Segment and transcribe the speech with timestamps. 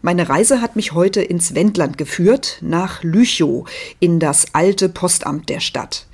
[0.00, 5.58] Meine Reise hat mich heute ins Wendland geführt, nach Lüchow, in das alte Postamt der
[5.58, 6.06] Stadt.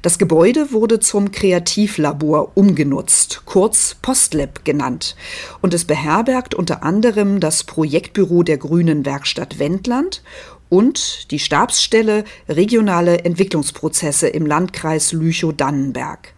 [0.00, 5.16] Das Gebäude wurde zum Kreativlabor umgenutzt, kurz Postlab genannt.
[5.60, 10.22] Und es beherbergt unter anderem das Projektbüro der Grünen Werkstatt Wendland
[10.68, 16.32] und die Stabsstelle Regionale Entwicklungsprozesse im Landkreis Lüchow-Dannenberg.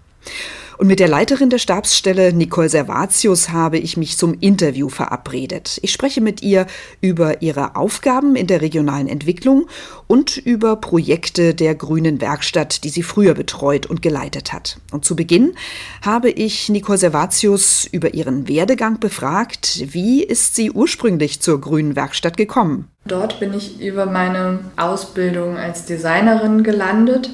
[0.76, 5.78] Und mit der Leiterin der Stabsstelle, Nicole Servatius, habe ich mich zum Interview verabredet.
[5.82, 6.66] Ich spreche mit ihr
[7.00, 9.66] über ihre Aufgaben in der regionalen Entwicklung
[10.06, 14.78] und über Projekte der Grünen Werkstatt, die sie früher betreut und geleitet hat.
[14.90, 15.54] Und zu Beginn
[16.02, 19.84] habe ich Nicole Servatius über ihren Werdegang befragt.
[19.92, 22.88] Wie ist sie ursprünglich zur Grünen Werkstatt gekommen?
[23.06, 27.30] Dort bin ich über meine Ausbildung als Designerin gelandet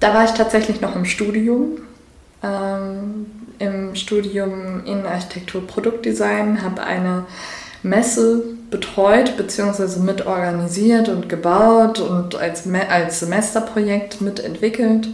[0.00, 1.78] da war ich tatsächlich noch im Studium.
[3.62, 7.26] Im Studium in Architektur Produktdesign, habe eine
[7.84, 10.00] Messe betreut bzw.
[10.00, 15.08] mitorganisiert und gebaut und als, als Semesterprojekt mitentwickelt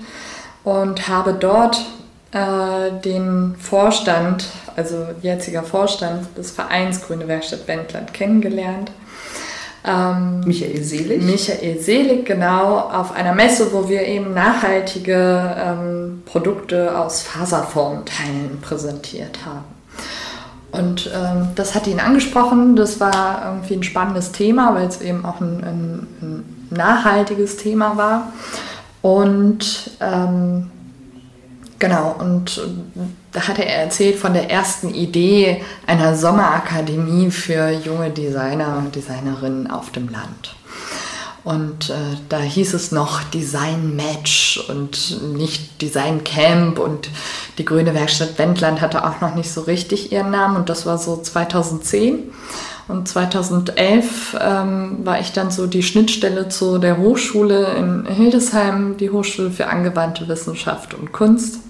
[0.65, 1.85] und habe dort
[2.33, 8.91] äh, den Vorstand, also jetziger Vorstand des Vereins Grüne Werkstatt Wendland kennengelernt
[9.85, 11.23] ähm, Michael Selig.
[11.23, 19.39] Michael Selig, genau, auf einer Messe, wo wir eben nachhaltige ähm, Produkte aus Faserformteilen präsentiert
[19.47, 19.65] haben.
[20.71, 25.25] Und ähm, das hat ihn angesprochen, das war irgendwie ein spannendes Thema, weil es eben
[25.25, 28.33] auch ein, ein, ein nachhaltiges Thema war.
[29.01, 30.71] Und ähm,
[31.79, 32.61] Genau, und
[33.39, 39.71] da hatte er erzählt von der ersten Idee einer Sommerakademie für junge Designer und Designerinnen
[39.71, 40.57] auf dem Land.
[41.45, 41.95] Und äh,
[42.29, 47.11] da hieß es noch Design Match und nicht Design Camp und
[47.59, 50.99] die Grüne Werkstatt Wendland hatte auch noch nicht so richtig ihren Namen und das war
[50.99, 52.33] so 2010.
[52.89, 59.11] Und 2011 ähm, war ich dann so die Schnittstelle zu der Hochschule in Hildesheim, die
[59.11, 61.61] Hochschule für angewandte Wissenschaft und Kunst.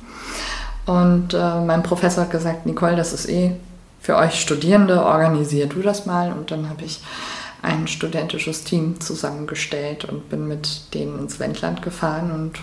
[0.89, 3.53] Und äh, mein Professor hat gesagt, Nicole, das ist eh
[4.01, 6.33] für euch Studierende, organisier du das mal.
[6.33, 7.01] Und dann habe ich
[7.61, 12.61] ein studentisches Team zusammengestellt und bin mit denen ins Wendland gefahren und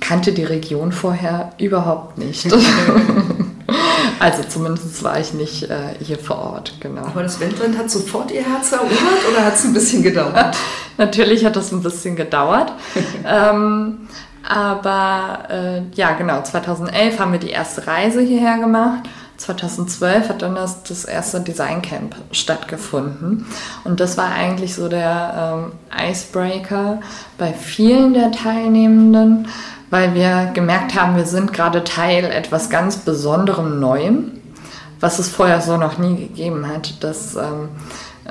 [0.00, 2.52] kannte die Region vorher überhaupt nicht.
[4.18, 7.02] also zumindest war ich nicht äh, hier vor Ort, genau.
[7.02, 8.98] Aber das Wendland hat sofort ihr Herz erobert
[9.30, 10.56] oder hat es ein bisschen gedauert?
[10.98, 12.72] Natürlich hat das ein bisschen gedauert.
[13.24, 14.08] ähm,
[14.48, 19.08] aber äh, ja, genau, 2011 haben wir die erste Reise hierher gemacht.
[19.38, 23.46] 2012 hat dann das, das erste Designcamp stattgefunden.
[23.84, 27.00] Und das war eigentlich so der ähm, Icebreaker
[27.36, 29.48] bei vielen der Teilnehmenden,
[29.90, 34.32] weil wir gemerkt haben, wir sind gerade Teil etwas ganz Besonderem Neuem,
[35.00, 37.02] was es vorher so noch nie gegeben hat.
[37.04, 37.68] Dass, ähm,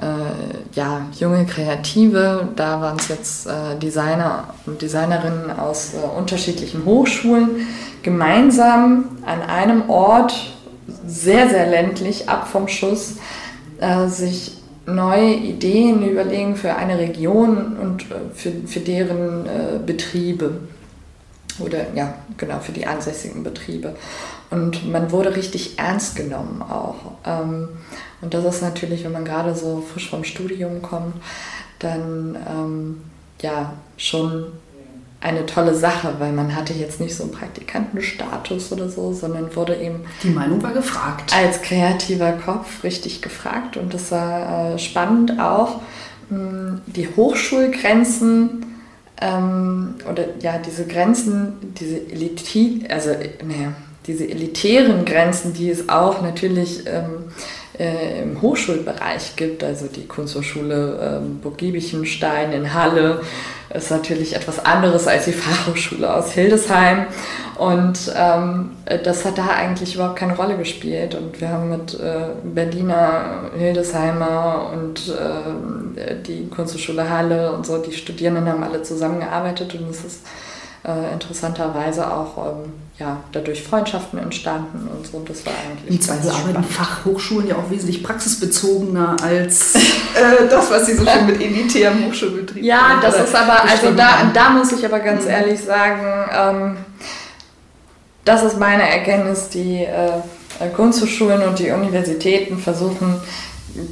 [0.01, 6.86] äh, ja, junge Kreative, da waren es jetzt äh, Designer und Designerinnen aus äh, unterschiedlichen
[6.86, 7.68] Hochschulen,
[8.03, 10.53] gemeinsam an einem Ort,
[11.07, 13.15] sehr, sehr ländlich, ab vom Schuss,
[13.80, 20.59] äh, sich neue Ideen überlegen für eine Region und äh, für, für deren äh, Betriebe.
[21.60, 23.96] Oder ja, genau, für die ansässigen Betriebe.
[24.50, 26.96] Und man wurde richtig ernst genommen auch.
[27.25, 27.69] Ähm,
[28.22, 31.16] und das ist natürlich, wenn man gerade so frisch vom Studium kommt,
[31.80, 33.02] dann ähm,
[33.42, 34.48] ja schon
[35.22, 39.75] eine tolle Sache, weil man hatte jetzt nicht so einen Praktikantenstatus oder so, sondern wurde
[39.75, 45.40] eben die Meinung war gefragt als kreativer Kopf richtig gefragt und das war äh, spannend
[45.40, 45.81] auch
[46.30, 48.75] mh, die Hochschulgrenzen
[49.21, 53.73] ähm, oder ja diese Grenzen, diese Elite, also naja,
[54.07, 57.25] diese elitären Grenzen, die es auch natürlich ähm,
[57.80, 63.22] äh, im Hochschulbereich gibt, also die Kunsthochschule ähm, Burg in Halle,
[63.74, 67.07] ist natürlich etwas anderes als die Fachhochschule aus Hildesheim.
[67.57, 68.72] Und ähm,
[69.04, 71.16] das hat da eigentlich überhaupt keine Rolle gespielt.
[71.16, 77.94] Und wir haben mit äh, Berliner, Hildesheimer und äh, die Kunsthochschule Halle und so, die
[77.94, 80.25] Studierenden haben alle zusammengearbeitet und es ist
[80.86, 85.18] äh, interessanterweise auch ähm, ja, dadurch Freundschaften entstanden und so.
[85.18, 85.92] Und das war eigentlich.
[85.92, 89.80] Im Zweifel arbeiten Fachhochschulen ja auch wesentlich praxisbezogener als äh,
[90.50, 94.50] das, was sie so schön mit elitärem Hochschulbetrieb Ja, das ist aber, also da, da
[94.51, 95.30] muss ich aber ganz mhm.
[95.30, 96.77] ehrlich sagen, ähm,
[98.24, 100.21] das ist meine Erkenntnis, die äh,
[100.74, 103.19] Kunsthochschulen und die Universitäten versuchen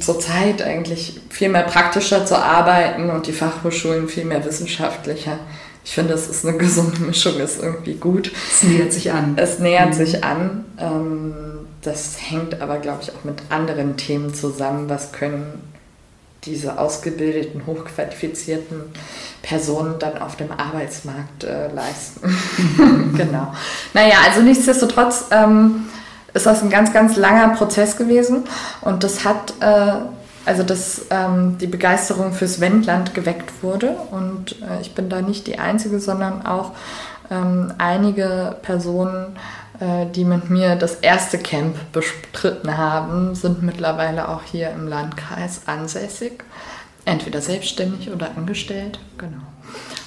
[0.00, 5.38] zurzeit eigentlich viel mehr praktischer zu arbeiten und die Fachhochschulen viel mehr wissenschaftlicher
[5.84, 8.32] ich finde, es ist eine gesunde Mischung, ist irgendwie gut.
[8.50, 9.34] Es nähert sich an.
[9.36, 9.92] Es nähert mhm.
[9.92, 10.64] sich an.
[10.78, 11.34] Ähm,
[11.82, 14.88] das hängt aber, glaube ich, auch mit anderen Themen zusammen.
[14.88, 15.62] Was können
[16.44, 18.80] diese ausgebildeten, hochqualifizierten
[19.42, 22.34] Personen dann auf dem Arbeitsmarkt äh, leisten?
[23.16, 23.52] genau.
[23.92, 25.84] Naja, also nichtsdestotrotz ähm,
[26.32, 28.44] ist das ein ganz, ganz langer Prozess gewesen
[28.80, 29.52] und das hat.
[29.60, 30.06] Äh,
[30.44, 33.96] also dass ähm, die Begeisterung fürs Wendland geweckt wurde.
[34.10, 36.72] Und äh, ich bin da nicht die Einzige, sondern auch
[37.30, 39.36] ähm, einige Personen,
[39.80, 45.62] äh, die mit mir das erste Camp bestritten haben, sind mittlerweile auch hier im Landkreis
[45.66, 46.44] ansässig.
[47.06, 49.42] Entweder selbstständig oder angestellt, genau.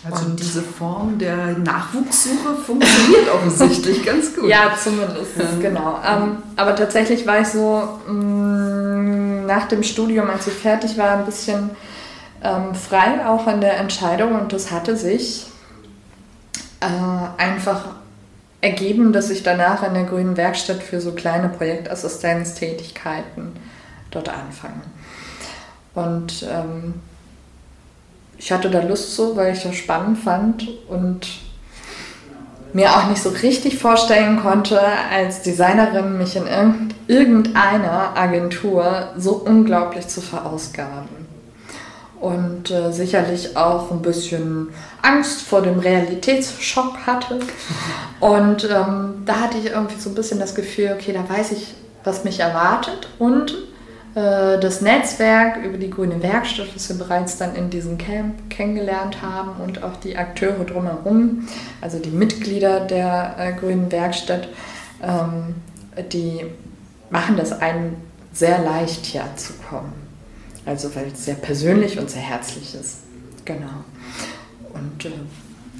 [0.03, 4.47] Also und diese Form der Nachwuchssuche funktioniert offensichtlich ganz gut.
[4.47, 5.99] Ja, zumindest, genau.
[6.05, 8.46] Ähm, aber tatsächlich war ich so mh, mm,
[9.47, 11.71] nach dem Studium, als ich fertig war, ein bisschen
[12.43, 15.47] ähm, frei auch in der Entscheidung und das hatte sich
[16.79, 17.95] äh, einfach
[18.61, 23.53] ergeben, dass ich danach in der Grünen Werkstatt für so kleine Projektassistenztätigkeiten
[24.11, 24.81] dort anfange.
[25.93, 26.95] Und ähm,
[28.37, 31.27] ich hatte da Lust so, weil ich das spannend fand und
[32.73, 34.79] mir auch nicht so richtig vorstellen konnte,
[35.11, 36.45] als Designerin mich in
[37.07, 41.27] irgendeiner Agentur so unglaublich zu verausgaben.
[42.19, 44.69] Und äh, sicherlich auch ein bisschen
[45.03, 47.39] Angst vor dem Realitätsschock hatte.
[48.19, 51.75] Und ähm, da hatte ich irgendwie so ein bisschen das Gefühl, okay, da weiß ich,
[52.03, 53.07] was mich erwartet.
[53.19, 53.55] Und
[54.17, 59.21] äh, das Netzwerk über die Grüne Werkstatt, das wir bereits dann in diesem Camp kennengelernt
[59.21, 61.47] haben und auch die Akteure drumherum,
[61.81, 64.49] also die Mitglieder der äh, Grünen Werkstatt,
[65.03, 65.53] ähm,
[66.11, 66.45] die
[67.11, 67.95] machen das einem
[68.33, 69.93] sehr leicht hier zu kommen.
[70.65, 73.01] Also weil es sehr persönlich und sehr herzlich ist.
[73.45, 73.83] Genau.
[74.73, 75.11] Und äh,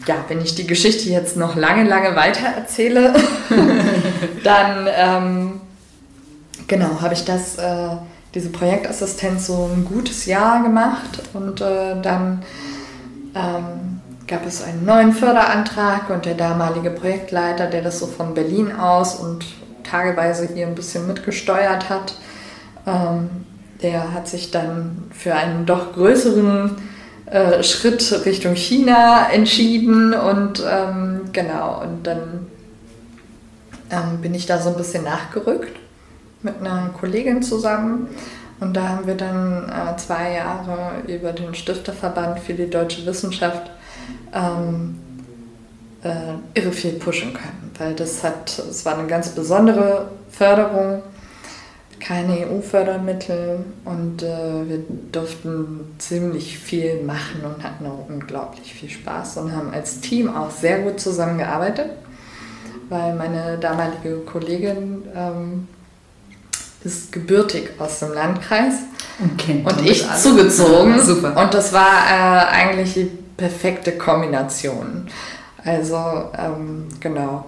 [0.06, 3.16] ja, wenn ich die Geschichte jetzt noch lange, lange weiter erzähle,
[4.44, 5.62] dann ähm,
[6.68, 7.98] genau habe ich das äh,
[8.38, 12.44] diese Projektassistenz so ein gutes Jahr gemacht und äh, dann
[13.34, 18.72] ähm, gab es einen neuen Förderantrag und der damalige Projektleiter, der das so von Berlin
[18.72, 19.44] aus und
[19.84, 22.14] tageweise hier ein bisschen mitgesteuert hat,
[22.86, 23.30] ähm,
[23.82, 26.76] der hat sich dann für einen doch größeren
[27.26, 32.46] äh, Schritt Richtung China entschieden und ähm, genau, und dann
[33.90, 35.87] ähm, bin ich da so ein bisschen nachgerückt
[36.48, 38.08] mit einer Kollegin zusammen.
[38.60, 43.70] Und da haben wir dann äh, zwei Jahre über den Stifterverband für die deutsche Wissenschaft
[44.34, 44.96] ähm,
[46.04, 51.04] äh, irre viel pushen können, weil das hat, es war eine ganz besondere Förderung,
[52.00, 54.80] keine EU-Fördermittel und äh, wir
[55.12, 60.52] durften ziemlich viel machen und hatten auch unglaublich viel Spaß und haben als Team auch
[60.52, 61.90] sehr gut zusammengearbeitet,
[62.90, 65.68] weil meine damalige Kollegin ähm,
[66.88, 68.76] ist gebürtig aus dem Landkreis
[69.20, 70.20] und, kennt und ich alle.
[70.20, 71.00] zugezogen.
[71.04, 71.36] Super.
[71.38, 75.08] Und das war äh, eigentlich die perfekte Kombination.
[75.64, 75.98] Also
[76.38, 77.46] ähm, genau.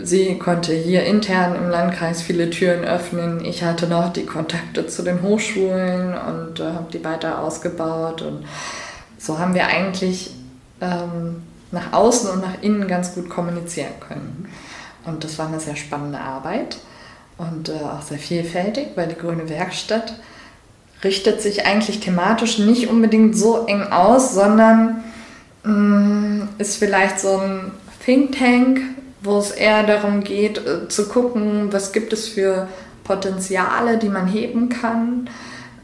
[0.00, 3.44] Sie konnte hier intern im Landkreis viele Türen öffnen.
[3.44, 8.22] Ich hatte noch die Kontakte zu den Hochschulen und äh, habe die weiter ausgebaut.
[8.22, 8.44] Und
[9.18, 10.30] so haben wir eigentlich
[10.80, 14.48] ähm, nach außen und nach innen ganz gut kommunizieren können.
[15.04, 16.76] Und das war eine sehr spannende Arbeit
[17.38, 20.14] und äh, auch sehr vielfältig, weil die Grüne Werkstatt
[21.04, 25.02] richtet sich eigentlich thematisch nicht unbedingt so eng aus, sondern
[25.64, 27.72] mm, ist vielleicht so ein
[28.04, 28.80] Think Tank,
[29.22, 32.68] wo es eher darum geht, äh, zu gucken, was gibt es für
[33.04, 35.28] Potenziale, die man heben kann,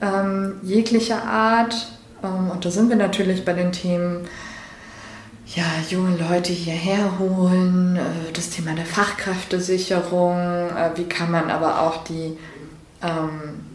[0.00, 1.88] ähm, jeglicher Art.
[2.23, 4.28] Ähm, und da sind wir natürlich bei den Themen,
[5.55, 11.83] ja, junge Leute hierher holen, äh, das Thema der Fachkräftesicherung, äh, wie kann man aber
[11.83, 12.37] auch die,
[13.02, 13.67] ähm,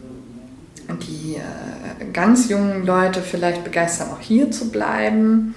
[1.02, 5.54] die äh, ganz jungen Leute vielleicht begeistern, auch hier zu bleiben.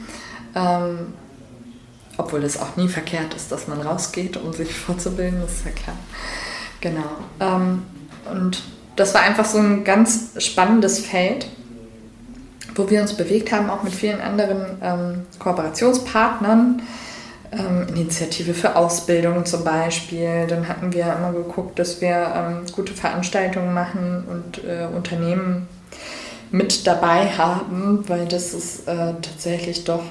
[0.55, 1.13] Ähm,
[2.17, 5.71] obwohl es auch nie verkehrt ist, dass man rausgeht, um sich vorzubilden, das ist ja
[5.71, 5.97] klar.
[6.81, 7.09] Genau.
[7.39, 7.83] Ähm,
[8.31, 8.63] und
[8.95, 11.47] das war einfach so ein ganz spannendes Feld,
[12.77, 16.81] wo wir uns bewegt haben, auch mit vielen anderen ähm, Kooperationspartnern.
[17.51, 20.45] Ähm, Initiative für Ausbildung zum Beispiel.
[20.47, 25.67] Dann hatten wir immer geguckt, dass wir ähm, gute Veranstaltungen machen und äh, Unternehmen
[26.51, 30.03] mit dabei haben, weil das ist äh, tatsächlich doch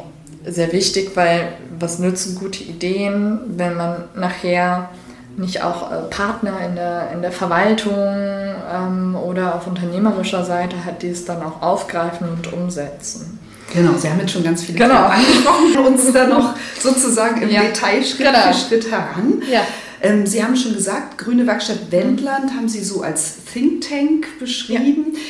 [0.45, 4.91] sehr wichtig, weil was nützen gute Ideen, wenn man nachher
[5.37, 11.03] nicht auch äh, Partner in der, in der Verwaltung ähm, oder auf unternehmerischer Seite hat,
[11.03, 13.39] die es dann auch aufgreifen und umsetzen.
[13.73, 15.07] Genau, Sie haben jetzt schon ganz viele genau.
[15.07, 17.63] angesprochen, uns da noch sozusagen im ja.
[17.63, 18.53] Detail Schritt genau.
[18.53, 19.43] für Schritt heran.
[19.51, 19.63] Ja.
[20.01, 25.13] Ähm, Sie haben schon gesagt, Grüne Werkstatt Wendland haben Sie so als Think Tank beschrieben.
[25.13, 25.21] Ja.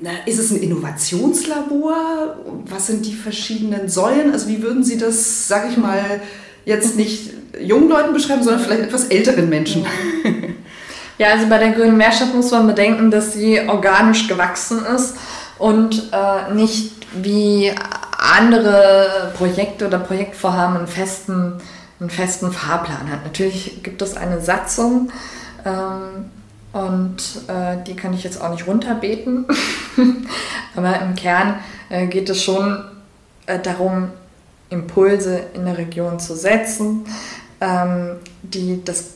[0.00, 2.36] Na, ist es ein Innovationslabor?
[2.66, 4.32] Was sind die verschiedenen Säulen?
[4.32, 6.20] Also wie würden Sie das, sage ich mal,
[6.68, 9.86] jetzt nicht jungen Leuten beschreiben, sondern vielleicht etwas älteren Menschen?
[11.18, 15.16] Ja, also bei der Grünen Mehrstadt muss man bedenken, dass sie organisch gewachsen ist
[15.58, 17.72] und äh, nicht wie
[18.16, 21.54] andere Projekte oder Projektvorhaben einen festen,
[21.98, 23.24] einen festen Fahrplan hat.
[23.24, 25.10] Natürlich gibt es eine Satzung,
[25.64, 26.30] ähm,
[26.72, 27.16] und
[27.48, 29.46] äh, die kann ich jetzt auch nicht runterbeten.
[30.76, 31.56] Aber im Kern
[31.88, 32.84] äh, geht es schon
[33.46, 34.10] äh, darum,
[34.70, 37.04] Impulse in der Region zu setzen,
[37.60, 39.14] ähm, die, das,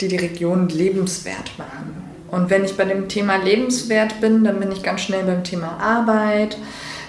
[0.00, 2.10] die die Region lebenswert machen.
[2.30, 5.78] Und wenn ich bei dem Thema lebenswert bin, dann bin ich ganz schnell beim Thema
[5.80, 6.58] Arbeit,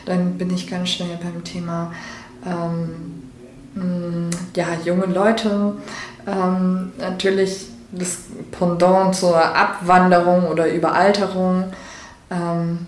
[0.05, 1.93] dann bin ich ganz schnell beim Thema
[2.45, 3.23] ähm,
[3.75, 5.75] mh, ja, junge Leute.
[6.27, 8.19] Ähm, natürlich das
[8.51, 11.65] Pendant zur Abwanderung oder Überalterung.
[12.29, 12.87] Ähm,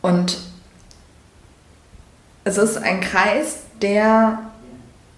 [0.00, 0.38] und
[2.44, 4.38] es ist ein Kreis, der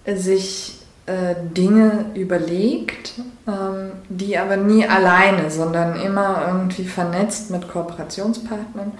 [0.05, 3.13] sich äh, Dinge überlegt,
[3.47, 8.91] ähm, die aber nie alleine, sondern immer irgendwie vernetzt mit Kooperationspartnern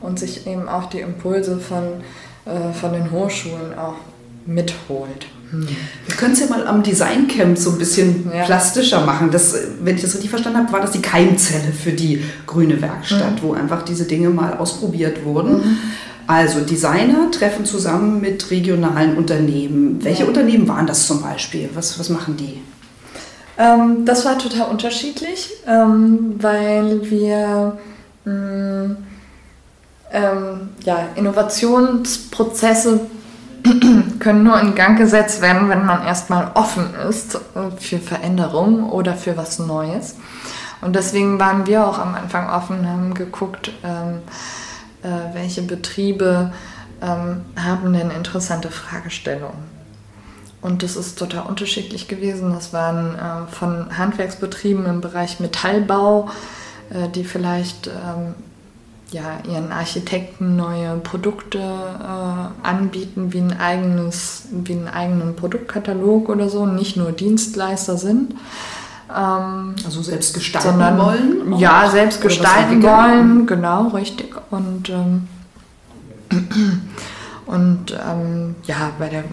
[0.00, 1.84] und sich eben auch die Impulse von,
[2.44, 3.96] äh, von den Hochschulen auch
[4.46, 5.26] mitholt.
[5.50, 8.44] Wir können es ja mal am Designcamp so ein bisschen ja.
[8.44, 9.30] plastischer machen.
[9.30, 13.36] Das, wenn ich das richtig verstanden habe, war das die Keimzelle für die grüne Werkstatt,
[13.36, 13.42] mhm.
[13.42, 15.58] wo einfach diese Dinge mal ausprobiert wurden.
[15.58, 15.78] Mhm.
[16.28, 20.04] Also Designer treffen zusammen mit regionalen Unternehmen.
[20.04, 20.28] Welche ja.
[20.28, 21.70] Unternehmen waren das zum Beispiel?
[21.72, 22.62] Was, was machen die?
[23.56, 27.78] Ähm, das war total unterschiedlich, ähm, weil wir
[28.26, 28.96] mh, mm,
[30.12, 33.00] ähm, ja, Innovationsprozesse
[34.18, 37.40] können nur in Gang gesetzt werden, wenn man erstmal offen ist
[37.78, 40.16] für Veränderung oder für was Neues.
[40.82, 44.20] Und deswegen waren wir auch am Anfang offen, haben geguckt, ähm,
[45.02, 46.52] äh, welche Betriebe
[47.00, 49.78] ähm, haben denn interessante Fragestellungen.
[50.60, 52.52] Und das ist total unterschiedlich gewesen.
[52.52, 56.30] Das waren äh, von Handwerksbetrieben im Bereich Metallbau,
[56.90, 58.34] äh, die vielleicht ähm,
[59.10, 66.48] ja, ihren Architekten neue Produkte äh, anbieten, wie ein eigenes, wie einen eigenen Produktkatalog oder
[66.48, 68.34] so, nicht nur Dienstleister sind.
[69.14, 71.58] Ähm, also selbst gestalten sondern, wollen?
[71.58, 74.34] Ja, selbst gestalten wollen, genau, richtig.
[74.50, 75.28] Und, ähm,
[77.46, 79.24] und ähm, ja, bei der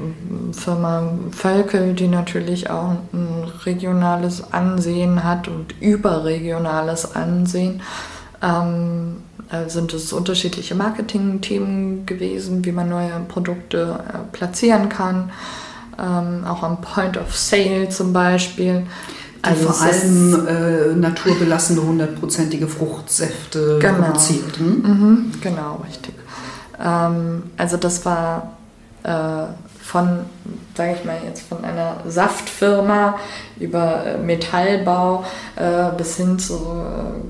[0.53, 7.81] Firma Völkel, die natürlich auch ein regionales Ansehen hat und überregionales Ansehen,
[8.41, 9.17] ähm,
[9.49, 15.31] äh, sind es unterschiedliche Marketing-Themen gewesen, wie man neue Produkte äh, platzieren kann.
[15.99, 18.85] Ähm, auch am Point of Sale zum Beispiel.
[19.45, 23.93] Die also vor allem äh, naturbelassene, hundertprozentige Fruchtsäfte genau.
[23.93, 24.57] produziert.
[24.57, 24.81] Hm?
[24.81, 26.15] Mhm, genau, richtig.
[26.83, 28.53] Ähm, also das war
[29.03, 29.45] äh,
[29.81, 30.21] von,
[30.75, 33.19] sage ich mal jetzt, von einer Saftfirma
[33.59, 35.23] über äh, Metallbau
[35.55, 36.59] äh, bis hin zu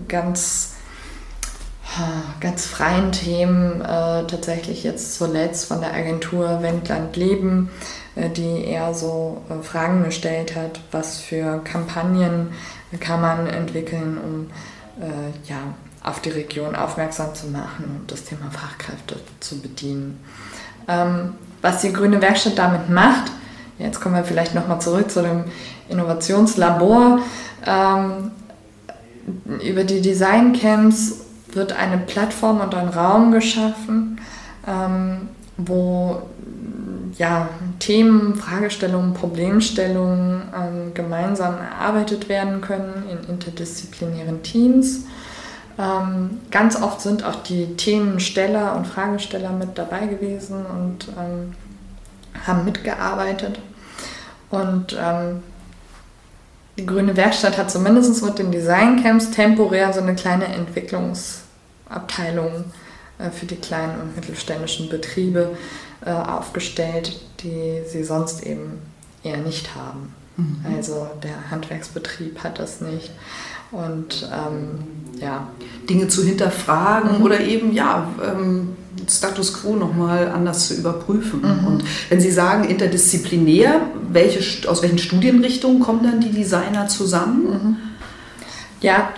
[0.07, 0.71] ganz
[2.41, 8.93] ganz freien Themen äh, tatsächlich jetzt zuletzt von der Agentur Wendland Leben, äh, die eher
[8.93, 12.49] so äh, Fragen gestellt hat, was für Kampagnen
[12.99, 15.57] kann man entwickeln, um äh, ja,
[16.03, 20.19] auf die Region aufmerksam zu machen und das Thema Fachkräfte zu bedienen.
[20.87, 23.31] Ähm, was die Grüne Werkstatt damit macht,
[23.79, 25.45] jetzt kommen wir vielleicht nochmal zurück zu dem
[25.89, 27.19] Innovationslabor.
[27.65, 28.31] Ähm,
[29.63, 34.21] über die Design-Camps wird eine Plattform und ein Raum geschaffen,
[34.67, 36.21] ähm, wo
[37.17, 45.05] ja, Themen, Fragestellungen, Problemstellungen ähm, gemeinsam erarbeitet werden können in interdisziplinären Teams.
[45.77, 51.53] Ähm, ganz oft sind auch die Themensteller und Fragesteller mit dabei gewesen und ähm,
[52.45, 53.59] haben mitgearbeitet.
[54.49, 55.43] Und ähm,
[56.77, 62.65] die Grüne Werkstatt hat zumindest mit den Designcamps temporär so eine kleine Entwicklungsabteilung
[63.17, 65.55] äh, für die kleinen und mittelständischen Betriebe
[66.03, 68.79] äh, aufgestellt, die sie sonst eben
[69.23, 70.13] eher nicht haben.
[70.37, 70.57] Mhm.
[70.75, 73.11] Also der Handwerksbetrieb hat das nicht.
[73.71, 75.47] Und ähm, ja.
[75.89, 77.23] Dinge zu hinterfragen mhm.
[77.23, 78.75] oder eben ja ähm,
[79.09, 81.41] Status quo nochmal anders zu überprüfen.
[81.41, 81.67] Mhm.
[81.67, 87.43] Und wenn Sie sagen interdisziplinär, welche, aus welchen Studienrichtungen kommen dann die Designer zusammen?
[87.43, 87.77] Mhm.
[88.81, 89.09] Ja,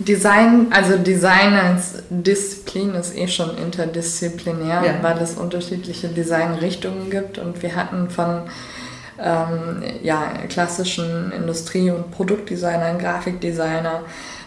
[0.00, 4.94] Design, also Design als Disziplin ist eh schon interdisziplinär, ja.
[5.02, 8.42] weil es unterschiedliche Designrichtungen gibt und wir hatten von
[9.22, 14.00] ähm, ja, klassischen Industrie- und Produktdesignern, Grafikdesigner,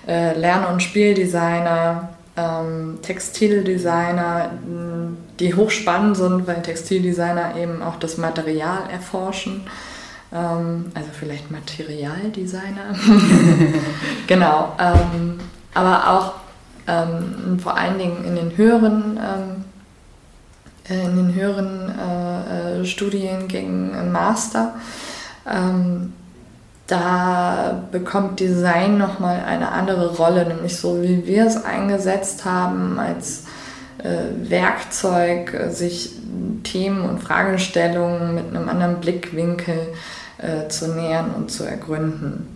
[0.07, 4.49] äh, Lern- und Spieldesigner, ähm, Textildesigner,
[5.39, 9.61] die hochspannend sind, weil Textildesigner eben auch das Material erforschen.
[10.33, 12.95] Ähm, also vielleicht Materialdesigner.
[14.27, 14.75] genau.
[14.79, 15.39] Ähm,
[15.73, 16.33] aber auch
[16.87, 19.17] ähm, vor allen Dingen in den höheren,
[20.89, 24.75] äh, in den höheren äh, äh, Studiengängen im Master.
[25.49, 26.13] Ähm,
[26.87, 33.45] da bekommt Design nochmal eine andere Rolle, nämlich so wie wir es eingesetzt haben als
[33.99, 36.11] äh, Werkzeug, sich
[36.63, 39.93] Themen und Fragestellungen mit einem anderen Blickwinkel
[40.43, 42.47] äh, zu nähern und zu ergründen.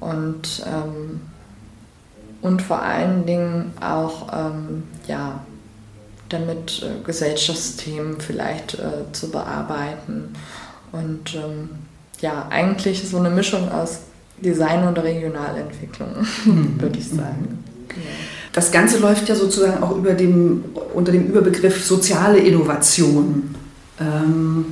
[0.00, 1.20] Und, ähm,
[2.42, 5.40] und vor allen Dingen auch ähm, ja,
[6.28, 10.34] damit äh, Gesellschaftsthemen vielleicht äh, zu bearbeiten.
[10.92, 11.70] Und ähm,
[12.20, 14.00] ja, eigentlich so eine Mischung aus
[14.40, 16.08] Design und Regionalentwicklung,
[16.44, 16.74] mhm.
[16.80, 17.64] würde ich sagen.
[17.88, 18.00] Genau.
[18.52, 23.54] Das Ganze läuft ja sozusagen auch über dem, unter dem Überbegriff soziale Innovation.
[24.00, 24.66] Ähm,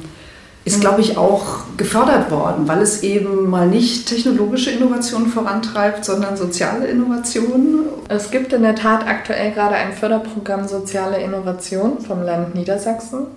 [0.66, 6.37] ist, glaube ich, auch gefördert worden, weil es eben mal nicht technologische Innovation vorantreibt, sondern
[6.37, 7.85] soziale Innovation.
[8.09, 13.29] Es gibt in der Tat aktuell gerade ein Förderprogramm Soziale Innovation vom Land Niedersachsen.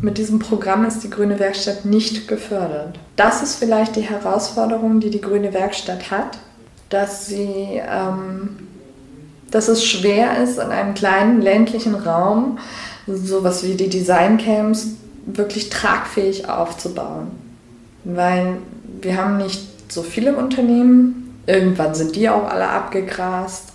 [0.00, 2.98] Mit diesem Programm ist die Grüne Werkstatt nicht gefördert.
[3.16, 6.38] Das ist vielleicht die Herausforderung, die die Grüne Werkstatt hat,
[6.88, 8.56] dass sie, ähm,
[9.50, 12.58] dass es schwer ist, in einem kleinen ländlichen Raum
[13.06, 14.86] sowas wie die Designcamps
[15.26, 17.30] wirklich tragfähig aufzubauen.
[18.04, 18.58] Weil
[19.00, 23.72] wir haben nicht so viele Unternehmen, irgendwann sind die auch alle abgegrast.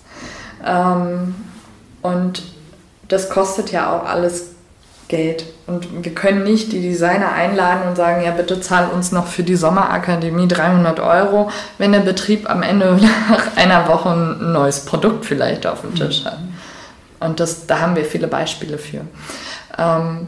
[0.65, 1.35] Ähm,
[2.01, 2.43] und
[3.07, 4.51] das kostet ja auch alles
[5.07, 5.45] Geld.
[5.67, 9.43] Und wir können nicht die Designer einladen und sagen, ja, bitte zahl uns noch für
[9.43, 15.25] die Sommerakademie 300 Euro, wenn der Betrieb am Ende nach einer Woche ein neues Produkt
[15.25, 16.39] vielleicht auf dem Tisch hat.
[17.19, 19.01] Und das, da haben wir viele Beispiele für.
[19.77, 20.27] Ähm,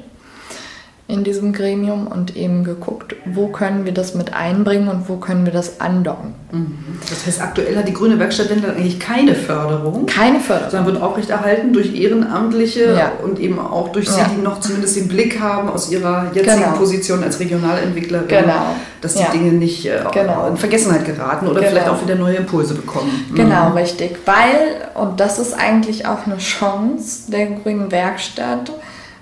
[1.08, 5.46] in diesem Gremium und eben geguckt, wo können wir das mit einbringen und wo können
[5.46, 6.34] wir das andocken.
[6.50, 6.98] Mhm.
[7.08, 10.06] Das heißt, aktuell hat die Grüne Werkstatt Wendel eigentlich keine Förderung.
[10.06, 10.70] Keine Förderung.
[10.72, 13.12] Sondern wird aufrechterhalten durch Ehrenamtliche ja.
[13.22, 14.28] und eben auch durch Sie, ja.
[14.36, 16.76] die noch zumindest den Blick haben aus ihrer jetzigen genau.
[16.76, 18.74] Position als Regionalentwicklerin, genau.
[19.00, 19.30] dass die ja.
[19.30, 20.48] Dinge nicht äh, genau.
[20.48, 21.70] in Vergessenheit geraten oder genau.
[21.70, 23.26] vielleicht auch wieder neue Impulse bekommen.
[23.32, 23.76] Genau, mhm.
[23.76, 24.18] richtig.
[24.24, 28.72] Weil, und das ist eigentlich auch eine Chance der Grünen Werkstatt,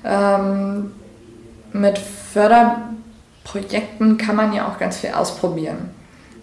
[0.03, 0.93] ähm,
[1.75, 5.91] mit Förderprojekten kann man ja auch ganz viel ausprobieren,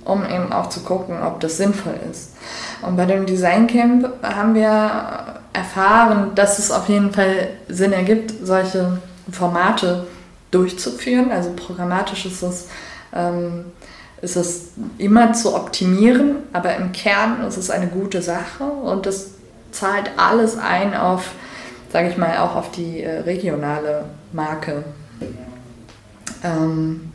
[0.06, 2.36] um eben auch zu gucken, ob das sinnvoll ist.
[2.82, 8.34] Und bei dem Design Camp haben wir erfahren, dass es auf jeden Fall Sinn ergibt,
[8.44, 9.00] solche
[9.32, 10.06] Formate
[10.52, 11.32] durchzuführen.
[11.32, 12.67] Also programmatisch ist es
[13.13, 13.65] ähm,
[14.22, 19.32] ist es immer zu optimieren, aber im Kern ist es eine gute Sache und das
[19.72, 21.32] zahlt alles ein auf,
[21.91, 24.84] sage ich mal, auch auf die äh, regionale Marke.
[26.44, 27.12] Ähm,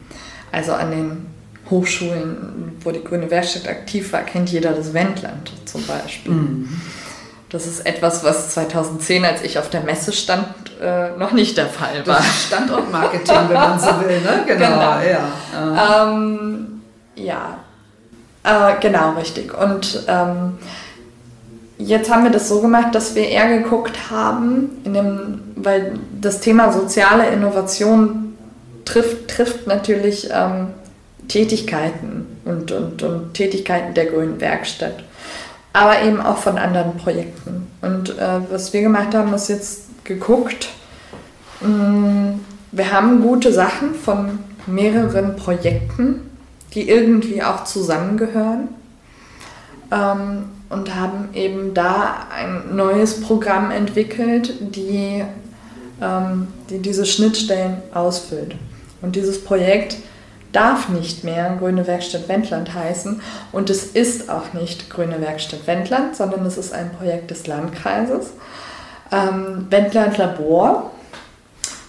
[0.53, 1.27] also an den
[1.71, 6.33] Hochschulen, wo die Grüne Werkstatt aktiv war, kennt jeder das Wendland zum Beispiel.
[6.33, 6.81] Mhm.
[7.51, 10.47] Das ist etwas, was 2010, als ich auf der Messe stand,
[10.81, 12.23] äh, noch nicht der Fall war.
[12.23, 14.43] Standortmarketing, wenn man so will, ne?
[14.47, 14.99] Genau, genau.
[15.01, 16.11] ja.
[16.13, 16.83] Ähm,
[17.15, 17.59] ja,
[18.43, 19.57] äh, genau, richtig.
[19.57, 20.59] Und ähm,
[21.79, 26.73] jetzt haben wir das so gemacht, dass wir eher geguckt haben, dem, weil das Thema
[26.73, 28.26] soziale Innovation
[28.87, 30.69] trifft, trifft natürlich ähm,
[31.29, 35.05] Tätigkeiten und, und, und Tätigkeiten der Grünen Werkstatt,
[35.75, 37.67] aber eben auch von anderen Projekten.
[37.83, 40.69] Und äh, was wir gemacht haben, ist jetzt geguckt,
[41.61, 42.41] mh, mm,
[42.73, 46.31] wir haben gute Sachen von mehreren Projekten,
[46.75, 48.69] die irgendwie auch zusammengehören.
[49.91, 55.25] Ähm, und haben eben da ein neues Programm entwickelt, die,
[56.03, 58.57] ähm, die diese Schnittstellen ausfüllt.
[59.07, 59.99] Und dieses Projekt
[60.51, 66.17] darf nicht mehr Grüne Werkstatt Wendland heißen und es ist auch nicht Grüne Werkstatt Wendland,
[66.17, 68.33] sondern es ist ein Projekt des Landkreises.
[69.13, 70.91] Ähm, Wendland Labor,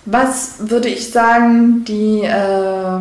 [0.06, 2.98] was würde ich sagen, die, äh,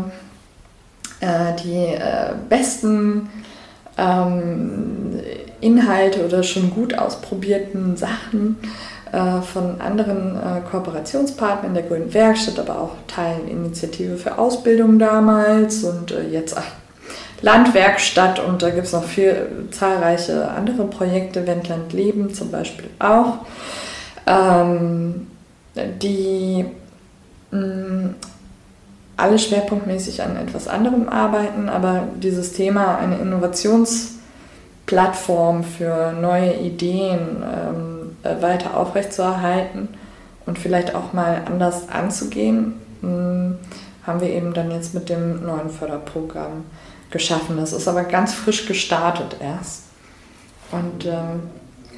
[1.20, 3.29] äh, die äh, besten
[3.98, 5.20] ähm,
[5.61, 8.57] Inhalte oder schon gut ausprobierten Sachen
[9.40, 16.28] von anderen äh, Kooperationspartnern der Grünen Werkstatt, aber auch Teilinitiative für Ausbildung damals und äh,
[16.28, 16.56] jetzt
[17.40, 18.40] Landwerkstatt.
[18.40, 23.38] Und da gibt es noch viel zahlreiche andere Projekte, Wendland Leben zum Beispiel auch,
[24.26, 25.28] ähm,
[26.02, 26.64] die
[27.52, 28.08] mm,
[29.16, 37.95] alle schwerpunktmäßig an etwas anderem arbeiten, aber dieses Thema, eine Innovationsplattform für neue Ideen ähm,
[38.26, 39.88] äh, weiter aufrechtzuerhalten
[40.44, 43.58] und vielleicht auch mal anders anzugehen, mh, hm,
[44.06, 46.64] haben wir eben dann jetzt mit dem neuen Förderprogramm
[47.10, 47.56] geschaffen.
[47.56, 49.82] Das ist aber ganz frisch gestartet erst.
[50.70, 51.42] Und ähm,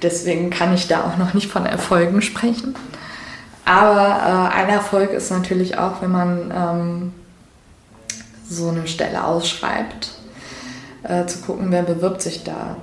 [0.03, 2.75] deswegen kann ich da auch noch nicht von Erfolgen sprechen.
[3.65, 7.13] Aber äh, ein Erfolg ist natürlich auch, wenn man ähm,
[8.49, 10.15] so eine Stelle ausschreibt,
[11.03, 12.77] äh, zu gucken, wer bewirbt sich da.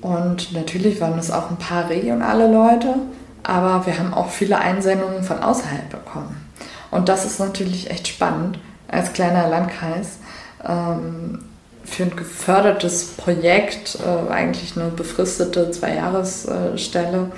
[0.00, 2.94] Und natürlich waren es auch ein paar regionale Leute,
[3.42, 6.48] aber wir haben auch viele Einsendungen von außerhalb bekommen.
[6.90, 8.58] Und das ist natürlich echt spannend
[8.88, 10.18] als kleiner Landkreis.
[10.66, 11.44] Ähm,
[11.84, 17.32] für ein gefördertes Projekt, äh, eigentlich eine befristete Zweijahresstelle,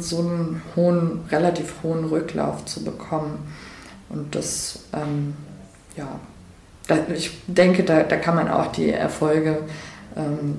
[0.00, 3.52] so einen hohen, relativ hohen Rücklauf zu bekommen.
[4.08, 5.34] Und das, ähm,
[5.96, 6.08] ja,
[6.86, 9.66] da, ich denke, da, da kann man auch die Erfolge ähm,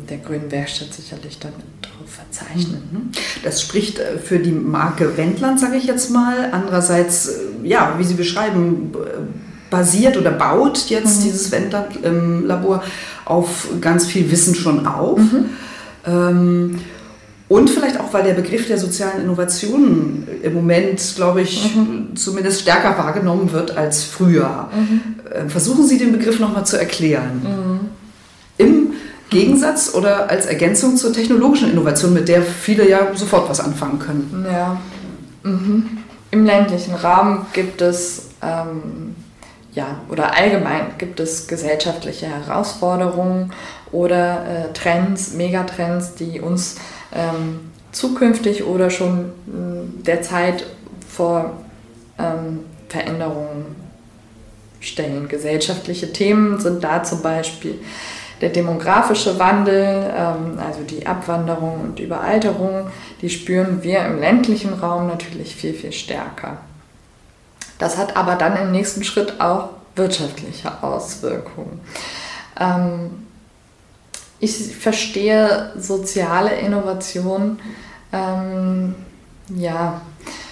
[0.10, 2.82] der Grünen Werkstatt sicherlich damit drauf verzeichnen.
[2.92, 3.12] Mhm.
[3.44, 6.50] Das spricht äh, für die Marke Wendland, sage ich jetzt mal.
[6.52, 8.92] Andererseits, äh, ja, wie Sie beschreiben,
[9.70, 11.24] basiert oder baut jetzt mhm.
[11.24, 12.84] dieses Wendland-Labor
[13.26, 15.20] auf ganz viel Wissen schon auf.
[15.20, 15.46] Mhm.
[16.06, 16.80] Ähm,
[17.48, 22.16] und vielleicht auch, weil der Begriff der sozialen Innovation im Moment, glaube ich, mhm.
[22.16, 24.70] zumindest stärker wahrgenommen wird als früher.
[24.72, 25.50] Mhm.
[25.50, 27.42] Versuchen Sie den Begriff nochmal zu erklären.
[27.44, 27.80] Mhm.
[28.60, 28.89] Im
[29.30, 34.46] Gegensatz oder als Ergänzung zur technologischen Innovation, mit der viele ja sofort was anfangen können.
[34.52, 34.80] Ja.
[35.44, 36.00] Mhm.
[36.32, 39.16] Im ländlichen Rahmen gibt es, ähm,
[39.74, 43.52] ja, oder allgemein gibt es gesellschaftliche Herausforderungen
[43.92, 46.76] oder äh, Trends, Megatrends, die uns
[47.14, 47.60] ähm,
[47.92, 50.66] zukünftig oder schon äh, derzeit
[51.08, 51.54] vor
[52.20, 53.76] ähm, Veränderungen
[54.80, 55.28] stellen.
[55.28, 57.80] Gesellschaftliche Themen sind da zum Beispiel
[58.42, 62.88] der demografische Wandel, ähm, also die Abwanderung und Überalterung,
[63.22, 66.58] die spüren wir im ländlichen Raum natürlich viel, viel stärker.
[67.78, 71.82] Das hat aber dann im nächsten Schritt auch wirtschaftliche Auswirkungen.
[72.60, 73.26] Ähm,
[74.40, 77.60] ich verstehe soziale Innovation
[78.14, 78.96] ähm,
[79.50, 80.02] ja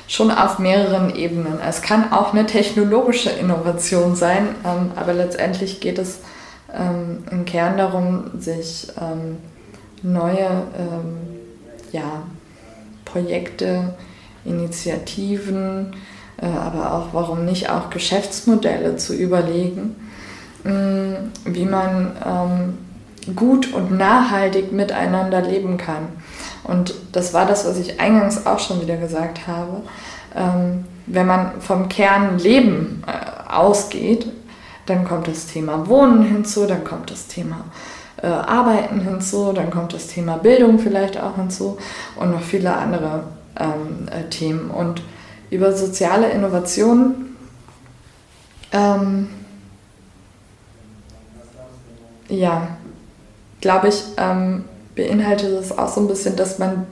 [0.07, 1.59] schon auf mehreren Ebenen.
[1.59, 4.55] Es kann auch eine technologische Innovation sein,
[4.95, 6.19] aber letztendlich geht es
[6.73, 9.37] ähm, im Kern darum, sich ähm,
[10.03, 10.45] neue
[10.77, 11.17] ähm,
[11.91, 12.23] ja,
[13.05, 13.95] Projekte,
[14.45, 15.93] Initiativen,
[16.41, 19.95] äh, aber auch, warum nicht, auch Geschäftsmodelle zu überlegen,
[20.63, 22.77] mh, mm, wie man ähm,
[23.35, 26.07] gut und nachhaltig miteinander leben kann.
[26.63, 29.81] Und das war das, was ich eingangs auch schon wieder gesagt habe.
[30.35, 34.27] Ähm, wenn man vom Kern Leben äh, ausgeht,
[34.87, 37.65] dann kommt das Thema Wohnen hinzu, dann kommt das Thema
[38.21, 41.77] äh, Arbeiten hinzu, dann kommt das Thema Bildung vielleicht auch hinzu
[42.15, 43.23] und noch viele andere
[43.59, 44.71] ähm, äh, Themen.
[44.71, 45.03] Und
[45.49, 47.27] über soziale Innovation
[48.71, 49.29] ähm,
[52.29, 52.77] ja,
[53.61, 56.85] glaube ich, ähm, beinhaltet es auch so ein bisschen, dass man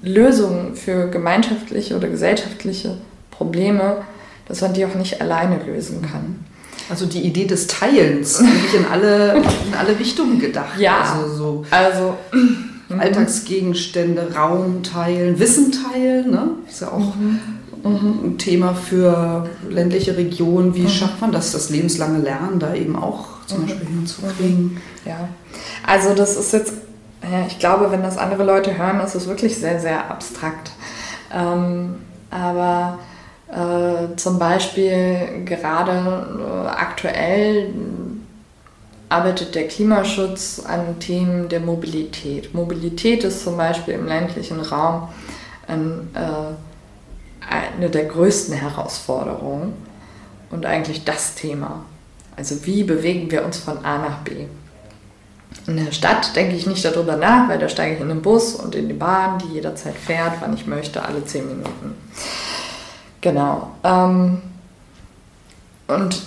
[0.00, 2.98] Lösungen für gemeinschaftliche oder gesellschaftliche
[3.30, 3.98] Probleme,
[4.46, 6.44] dass man die auch nicht alleine lösen kann.
[6.90, 9.34] Also die Idee des Teilens, wirklich in alle,
[9.66, 10.78] in alle Richtungen gedacht.
[10.78, 13.00] Ja, also so also mhm.
[13.00, 16.50] Alltagsgegenstände, Raum teilen, Wissen teilen, ne?
[16.66, 17.40] Ist ja auch mhm.
[17.84, 20.74] ein Thema für ländliche Regionen.
[20.74, 20.88] Wie mhm.
[20.88, 23.66] schafft man das, das lebenslange Lernen da eben auch zum mhm.
[23.66, 24.80] Beispiel hinzukriegen?
[25.04, 25.28] Ja,
[25.86, 26.72] also das ist jetzt,
[27.22, 30.70] ja, ich glaube, wenn das andere Leute hören, ist es wirklich sehr, sehr abstrakt.
[31.34, 31.96] Ähm,
[32.30, 32.98] aber
[33.50, 37.72] äh, zum Beispiel gerade äh, aktuell
[39.08, 42.52] arbeitet der Klimaschutz an Themen der Mobilität.
[42.54, 45.08] Mobilität ist zum Beispiel im ländlichen Raum
[45.66, 46.54] ein, äh,
[47.50, 49.72] eine der größten Herausforderungen
[50.50, 51.84] und eigentlich das Thema.
[52.36, 54.44] Also wie bewegen wir uns von A nach B?
[55.66, 58.54] In der Stadt denke ich nicht darüber nach, weil da steige ich in den Bus
[58.54, 61.94] und in die Bahn, die jederzeit fährt, wann ich möchte, alle zehn Minuten.
[63.20, 63.70] Genau.
[63.84, 64.42] Ähm,
[65.86, 66.22] und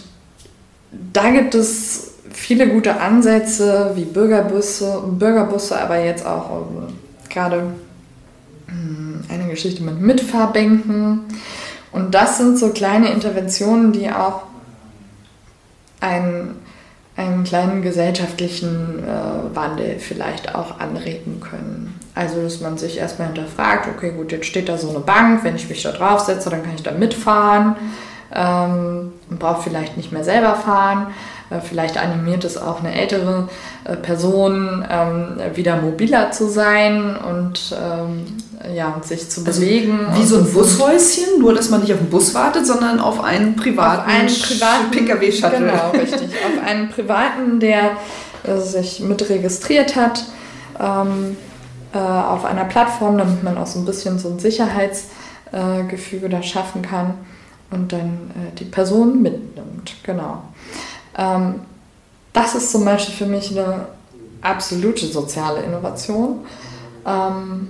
[1.13, 6.93] da gibt es viele gute Ansätze wie Bürgerbusse, Bürgerbusse, aber jetzt auch ähm,
[7.29, 7.63] gerade
[8.67, 11.21] hm, eine Geschichte mit Mitfahrbänken.
[11.91, 14.43] Und das sind so kleine Interventionen, die auch
[15.99, 16.55] einen,
[17.15, 21.80] einen kleinen gesellschaftlichen äh, Wandel vielleicht auch anregen können.
[22.21, 25.55] Also, dass man sich erstmal hinterfragt, okay, gut, jetzt steht da so eine Bank, wenn
[25.55, 27.75] ich mich da drauf setze, dann kann ich da mitfahren
[28.33, 31.07] ähm, und brauche vielleicht nicht mehr selber fahren.
[31.49, 33.49] Äh, vielleicht animiert es auch eine ältere
[33.85, 38.27] äh, Person, ähm, wieder mobiler zu sein und ähm,
[38.75, 39.99] ja, sich zu also bewegen.
[40.13, 43.55] Wie so ein Bushäuschen, nur dass man nicht auf den Bus wartet, sondern auf einen
[43.55, 45.59] privaten, auf einen privaten Pkw-Shuttle.
[45.59, 46.29] Genau, richtig.
[46.29, 47.97] auf einen privaten, der
[48.43, 50.23] äh, sich mit registriert hat.
[50.79, 51.35] Ähm,
[51.93, 56.81] äh, auf einer Plattform, damit man auch so ein bisschen so ein Sicherheitsgefüge da schaffen
[56.81, 57.15] kann
[57.71, 59.95] und dann äh, die Person mitnimmt.
[60.03, 60.43] Genau.
[61.17, 61.61] Ähm,
[62.33, 63.87] das ist zum Beispiel für mich eine
[64.41, 66.39] absolute soziale Innovation.
[67.05, 67.69] Ähm,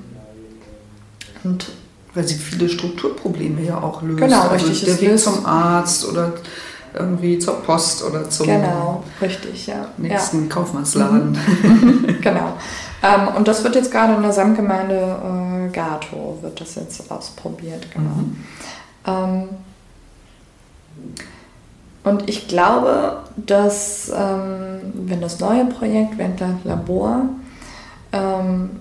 [1.44, 1.66] und
[2.14, 4.20] weil sie viele Strukturprobleme ja auch löst.
[4.20, 4.98] Genau, also richtig.
[4.98, 6.34] Der Weg zum Arzt oder
[6.94, 9.88] irgendwie zur Post oder zum genau, richtig, ja.
[9.98, 10.50] nächsten ja.
[10.50, 11.32] Kaufmannsladen.
[11.32, 12.18] Mhm.
[12.22, 12.54] genau.
[13.04, 17.88] Ähm, und das wird jetzt gerade in der Samtgemeinde äh, Gato, wird das jetzt ausprobiert,
[17.92, 18.10] genau.
[18.10, 18.36] Mhm.
[19.08, 19.50] Ähm,
[22.04, 27.24] und ich glaube, dass ähm, wenn das neue Projekt Wendler Labor
[28.12, 28.72] ähm,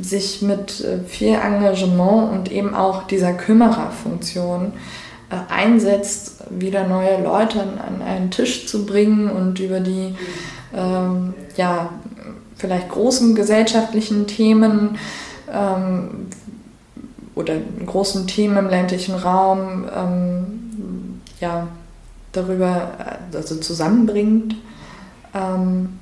[0.00, 7.60] sich mit äh, viel Engagement und eben auch dieser Kümmererfunktion äh, einsetzt, wieder neue Leute
[7.60, 10.14] an, einen Tisch zu bringen und über die
[10.74, 11.90] ähm, ja,
[12.56, 14.98] vielleicht großen gesellschaftlichen Themen
[15.52, 16.28] ähm,
[17.34, 21.68] oder großen Themen im ländlichen Raum ähm, ja,
[22.32, 22.90] darüber
[23.32, 24.56] also zusammenbringt
[25.34, 25.98] ähm,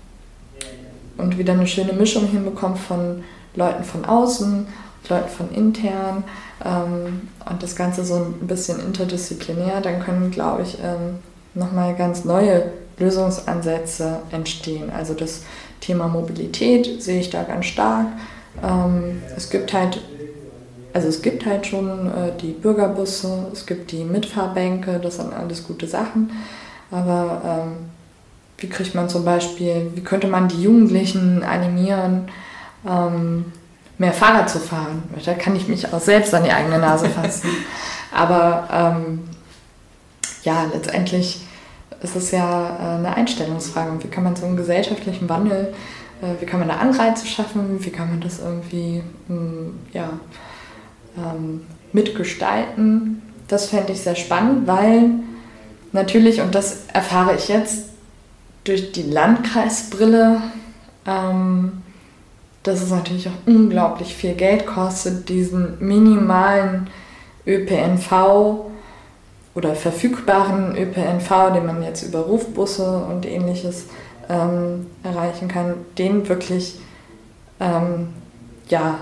[1.18, 3.22] und wieder eine schöne Mischung hinbekommt von
[3.54, 4.66] Leuten von außen,
[5.08, 6.24] Leuten von intern
[6.64, 11.18] und das Ganze so ein bisschen interdisziplinär, dann können, glaube ich, ähm,
[11.54, 14.90] nochmal ganz neue Lösungsansätze entstehen.
[14.90, 15.42] Also das
[15.80, 18.06] Thema Mobilität sehe ich da ganz stark.
[18.62, 20.00] Ähm, es gibt halt
[20.96, 25.66] also es gibt halt schon äh, die Bürgerbusse, es gibt die Mitfahrbänke, das sind alles
[25.66, 26.30] gute Sachen.
[26.90, 27.72] Aber ähm,
[28.56, 32.30] wie kriegt man zum Beispiel, wie könnte man die Jugendlichen animieren,
[32.88, 33.52] ähm,
[33.98, 35.02] mehr Fahrrad zu fahren?
[35.24, 37.50] Da kann ich mich auch selbst an die eigene Nase fassen.
[38.12, 39.28] Aber ähm,
[40.42, 41.40] ja, letztendlich
[42.02, 44.02] ist es ja äh, eine Einstellungsfrage.
[44.02, 45.74] Wie kann man so einen gesellschaftlichen Wandel,
[46.22, 50.10] äh, wie kann man da Anreize schaffen, wie kann man das irgendwie mh, hm, ja,
[51.16, 53.22] ähm, mitgestalten.
[53.48, 55.10] Das fände ich sehr spannend, weil
[55.92, 57.90] natürlich, und das erfahre ich jetzt
[58.64, 60.42] durch die Landkreisbrille,
[61.06, 61.82] ähm,
[62.66, 66.88] dass es natürlich auch unglaublich viel Geld kostet, diesen minimalen
[67.46, 68.66] ÖPNV
[69.54, 73.86] oder verfügbaren ÖPNV, den man jetzt über Rufbusse und ähnliches
[74.28, 76.78] ähm, erreichen kann, den wirklich
[77.60, 78.08] ähm,
[78.68, 78.98] ja,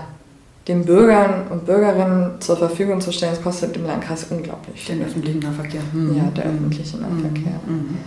[0.67, 4.85] den Bürgern und Bürgerinnen zur Verfügung zu stellen, das kostet im Landkreis unglaublich.
[4.85, 5.81] Den öffentlichen Nahverkehr.
[5.93, 6.17] Mhm.
[6.17, 7.59] Ja, der öffentliche Nahverkehr.
[7.65, 7.97] Mhm.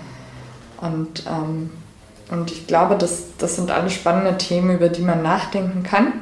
[0.80, 1.70] Und, ähm,
[2.30, 6.12] und ich glaube, das, das sind alle spannende Themen, über die man nachdenken kann.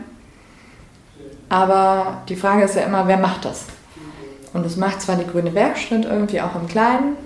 [1.48, 3.64] Aber die Frage ist ja immer, wer macht das?
[4.52, 7.16] Und das macht zwar die Grüne Werkstatt irgendwie auch im Kleinen,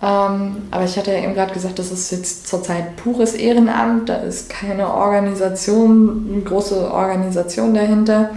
[0.00, 4.16] ähm, aber ich hatte ja eben gerade gesagt, das ist jetzt zurzeit pures Ehrenamt, da
[4.16, 8.30] ist keine Organisation, eine große Organisation dahinter.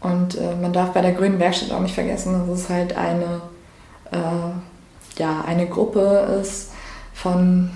[0.00, 3.40] Und äh, man darf bei der Grünen Werkstatt auch nicht vergessen, dass es halt eine,
[4.12, 6.70] äh, ja, eine Gruppe ist
[7.12, 7.70] von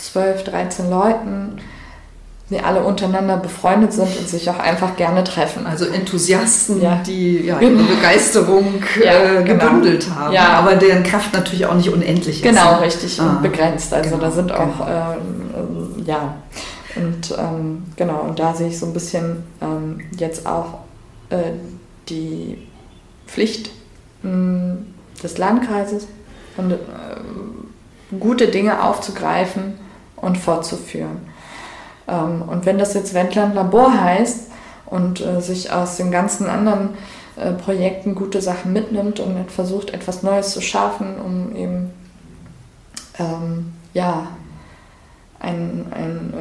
[0.00, 1.60] 12, 13 Leuten,
[2.50, 5.66] die alle untereinander befreundet sind und sich auch einfach gerne treffen.
[5.66, 7.00] Also Enthusiasten, ja.
[7.06, 9.66] die ja, ihre Begeisterung ja, äh, genau.
[9.66, 10.16] gebündelt genau.
[10.16, 10.48] haben, ja.
[10.54, 12.42] aber deren Kraft natürlich auch nicht unendlich ist.
[12.42, 13.94] Genau, richtig ah, und begrenzt.
[13.94, 15.14] Also genau, da sind auch, genau.
[15.14, 16.34] ähm, ja,
[16.96, 20.80] und ähm, genau, und da sehe ich so ein bisschen ähm, jetzt auch
[21.30, 21.52] äh,
[22.08, 22.66] die
[23.28, 23.70] Pflicht
[24.22, 24.86] mh, hm,
[25.22, 26.08] des Landkreises
[26.56, 26.76] und äh,
[28.18, 29.74] gute Dinge aufzugreifen
[30.20, 31.18] und fortzuführen.
[32.08, 34.50] Ähm, und wenn das jetzt Wendland Labor heißt
[34.86, 36.90] und äh, sich aus den ganzen anderen
[37.36, 41.90] äh, Projekten gute Sachen mitnimmt und versucht, etwas Neues zu schaffen, um eben
[43.18, 44.28] ähm, ja,
[45.38, 46.34] ein, ein,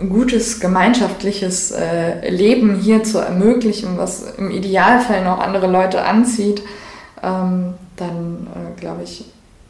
[0.00, 6.62] äh, gutes gemeinschaftliches äh, Leben hier zu ermöglichen, was im Idealfall noch andere Leute anzieht,
[7.22, 9.24] ähm, dann äh, glaube ich,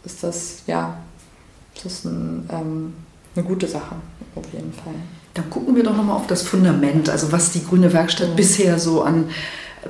[0.05, 0.97] ist das ja
[1.75, 2.95] das ist ein, ähm,
[3.35, 3.97] eine gute Sache
[4.35, 4.95] auf jeden Fall.
[5.35, 8.37] Dann gucken wir doch nochmal auf das Fundament, also was die Grüne Werkstatt mhm.
[8.37, 9.31] bisher so an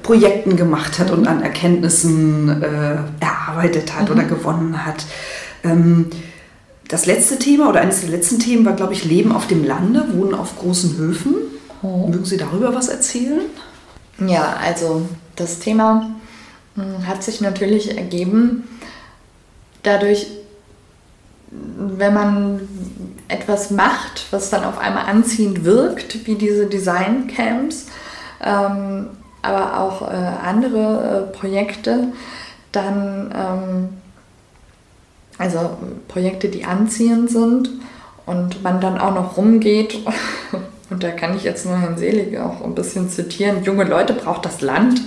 [0.02, 1.18] Projekten gemacht hat mhm.
[1.18, 4.14] und an Erkenntnissen äh, erarbeitet hat mhm.
[4.14, 5.05] oder gewonnen hat.
[5.64, 6.11] Ähm,
[6.88, 10.05] das letzte Thema oder eines der letzten Themen war, glaube ich, Leben auf dem Lande,
[10.12, 11.35] Wohnen auf großen Höfen.
[11.83, 12.11] Mhm.
[12.11, 13.40] Mögen Sie darüber was erzählen?
[14.26, 16.14] Ja, also das Thema
[16.76, 18.64] hm, hat sich natürlich ergeben
[19.83, 20.26] dadurch,
[21.76, 22.68] wenn man
[23.28, 27.86] etwas macht, was dann auf einmal anziehend wirkt, wie diese Design-Camps,
[28.42, 29.08] ähm,
[29.42, 32.08] aber auch äh, andere äh, Projekte,
[32.70, 33.88] dann, ähm,
[35.38, 35.76] also
[36.08, 37.70] Projekte, die anziehend sind
[38.24, 39.98] und man dann auch noch rumgeht,
[40.90, 44.44] und da kann ich jetzt nur Herrn Selig auch ein bisschen zitieren, junge Leute braucht
[44.44, 45.00] das Land,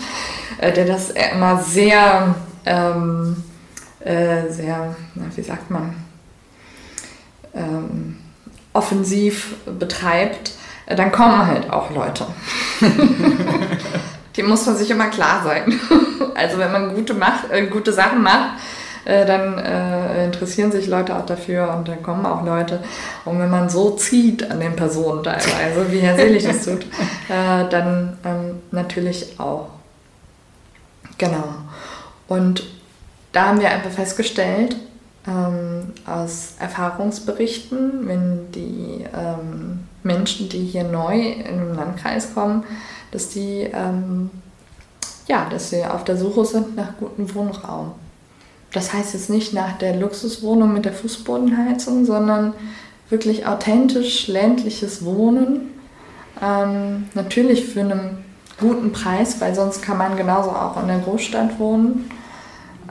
[0.59, 3.37] äh, der das immer sehr, ähm,
[4.01, 6.04] äh, sehr, na, wie sagt man,
[7.55, 8.17] ähm,
[8.73, 10.51] offensiv betreibt,
[10.85, 12.25] äh, dann kommen halt auch Leute.
[14.35, 15.79] Die muss man sich immer klar sein.
[16.35, 18.59] also wenn man gute, macht, äh, gute Sachen macht,
[19.05, 22.83] äh, dann äh, interessieren sich Leute auch dafür und dann kommen auch Leute.
[23.23, 26.83] Und wenn man so zieht an den Personen teilweise, wie Herr Selig das tut,
[27.29, 29.69] äh, dann ähm, natürlich auch.
[31.17, 31.55] Genau.
[32.27, 32.63] Und
[33.31, 34.75] da haben wir einfach festgestellt,
[35.27, 42.63] ähm, aus Erfahrungsberichten, wenn die ähm, Menschen, die hier neu in den Landkreis kommen,
[43.11, 44.29] dass die, ähm,
[45.27, 47.93] ja, dass sie auf der Suche sind nach gutem Wohnraum.
[48.71, 52.53] Das heißt jetzt nicht nach der Luxuswohnung mit der Fußbodenheizung, sondern
[53.09, 55.71] wirklich authentisch ländliches Wohnen.
[56.41, 58.25] Ähm, natürlich für einen
[58.59, 62.11] guten Preis, weil sonst kann man genauso auch in der Großstadt wohnen.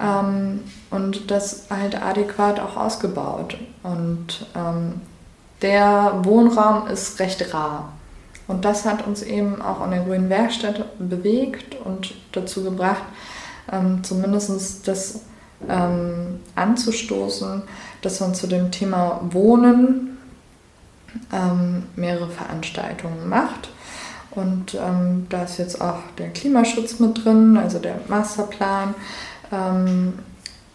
[0.00, 0.60] Ähm,
[0.94, 3.56] und das halt adäquat auch ausgebaut.
[3.82, 5.00] Und ähm,
[5.60, 7.92] der Wohnraum ist recht rar.
[8.46, 13.02] Und das hat uns eben auch an der Grünen Werkstatt bewegt und dazu gebracht,
[13.72, 15.22] ähm, zumindest das
[15.68, 17.62] ähm, anzustoßen,
[18.02, 20.18] dass man zu dem Thema Wohnen
[21.32, 23.70] ähm, mehrere Veranstaltungen macht.
[24.30, 28.94] Und ähm, da ist jetzt auch der Klimaschutz mit drin, also der Masterplan.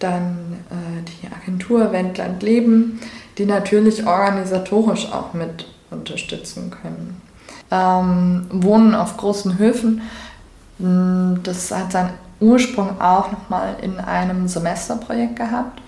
[0.01, 2.99] Ähm, dann äh, die Agentur Wendland Leben,
[3.37, 7.21] die natürlich organisatorisch auch mit unterstützen können.
[7.71, 10.01] Ähm, Wohnen auf großen Höfen,
[10.79, 15.81] hm, das hat seinen Ursprung auch nochmal in einem Semesterprojekt gehabt,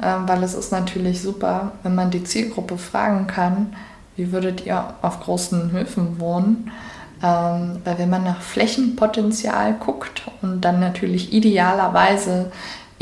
[0.00, 3.74] äh, weil es ist natürlich super, wenn man die Zielgruppe fragen kann,
[4.16, 6.70] wie würdet ihr auf großen Höfen wohnen?
[7.22, 12.50] Ähm, weil wenn man nach Flächenpotenzial guckt und dann natürlich idealerweise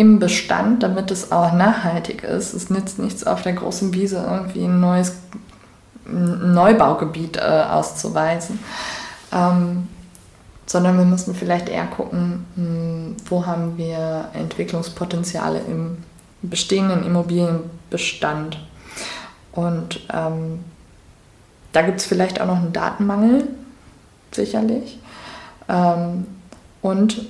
[0.01, 2.55] im Bestand, damit es auch nachhaltig ist.
[2.55, 5.16] Es nützt nichts auf der großen Wiese irgendwie ein neues
[6.07, 8.61] Neubaugebiet äh, auszuweisen.
[9.30, 9.88] Ähm,
[10.64, 15.98] sondern wir müssen vielleicht eher gucken, mh, hm, wo haben wir Entwicklungspotenziale im
[16.40, 18.59] bestehenden Immobilienbestand.
[19.53, 20.64] Und ähm,
[21.72, 23.48] da gibt es vielleicht auch noch einen Datenmangel,
[24.32, 24.98] sicherlich.
[25.68, 26.26] Ähm,
[26.80, 27.26] und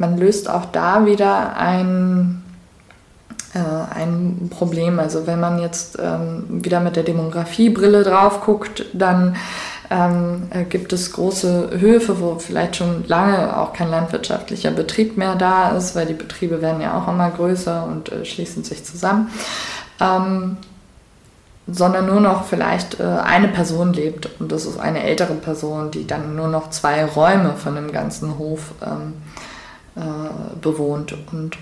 [0.00, 2.42] man löst auch da wieder ein,
[3.52, 3.58] äh,
[3.94, 4.98] ein Problem.
[4.98, 9.36] Also wenn man jetzt ähm, wieder mit der Demografiebrille drauf guckt, dann
[9.90, 15.34] ähm, äh, gibt es große Höfe, wo vielleicht schon lange auch kein landwirtschaftlicher Betrieb mehr
[15.34, 19.30] da ist, weil die Betriebe werden ja auch immer größer und äh, schließen sich zusammen.
[20.00, 20.56] Ähm,
[21.66, 26.06] sondern nur noch vielleicht äh, eine Person lebt und das ist eine ältere Person, die
[26.06, 29.12] dann nur noch zwei Räume von dem ganzen Hof ähm,
[29.96, 31.14] äh, bewohnt.
[31.32, 31.56] Und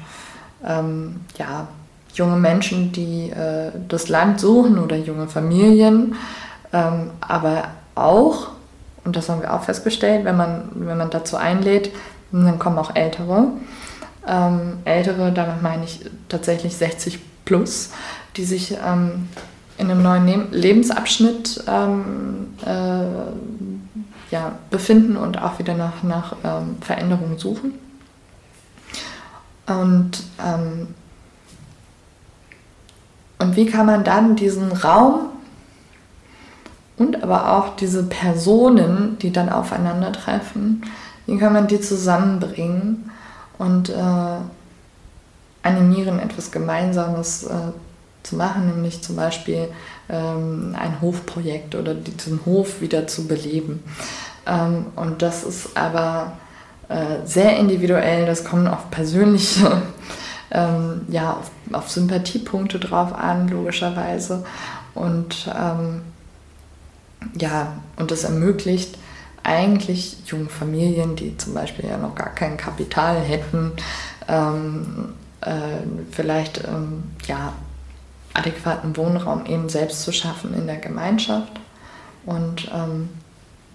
[0.67, 1.69] ähm, ja,
[2.15, 6.15] junge Menschen, die äh, das Land suchen oder junge Familien,
[6.73, 8.49] ähm, aber auch,
[9.05, 11.91] und das haben wir auch festgestellt, wenn man, wenn man dazu einlädt,
[12.31, 13.49] dann kommen auch Ältere.
[14.27, 17.91] Ähm, Ältere, damit meine ich tatsächlich 60 plus,
[18.37, 19.29] die sich ähm,
[19.79, 27.39] in einem neuen Lebensabschnitt ähm, äh, ja, befinden und auch wieder nach, nach ähm, Veränderungen
[27.39, 27.73] suchen.
[29.69, 30.89] Und, ähm,
[33.39, 35.31] und wie kann man dann diesen Raum
[36.97, 40.83] und aber auch diese Personen, die dann aufeinandertreffen,
[41.27, 43.11] wie kann man die zusammenbringen
[43.59, 44.39] und äh,
[45.63, 47.73] animieren, etwas Gemeinsames äh,
[48.23, 49.69] zu machen, nämlich zum Beispiel
[50.09, 53.83] ähm, ein Hofprojekt oder diesen Hof wieder zu beleben.
[54.47, 56.33] Ähm, und das ist aber
[56.89, 59.83] äh, sehr individuell, das kommt auf persönliche,
[60.51, 64.45] ähm, ja, auf, auf, Sympathiepunkte drauf an, logischerweise.
[64.95, 66.03] Und ähm,
[67.39, 68.99] ja, und das ermöglicht
[69.43, 73.73] eigentlich jungen Familien, die zum Beispiel ja noch gar kein Kapital hätten,
[74.29, 75.81] ähm, äh,
[76.11, 77.53] vielleicht ähm, ja,
[78.35, 81.53] adäquaten Wohnraum eben selbst zu schaffen in der Gemeinschaft
[82.27, 83.09] und ähm,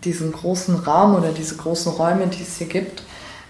[0.04, 3.04] diesen großen Raum oder diese großen Räume, die es hier gibt,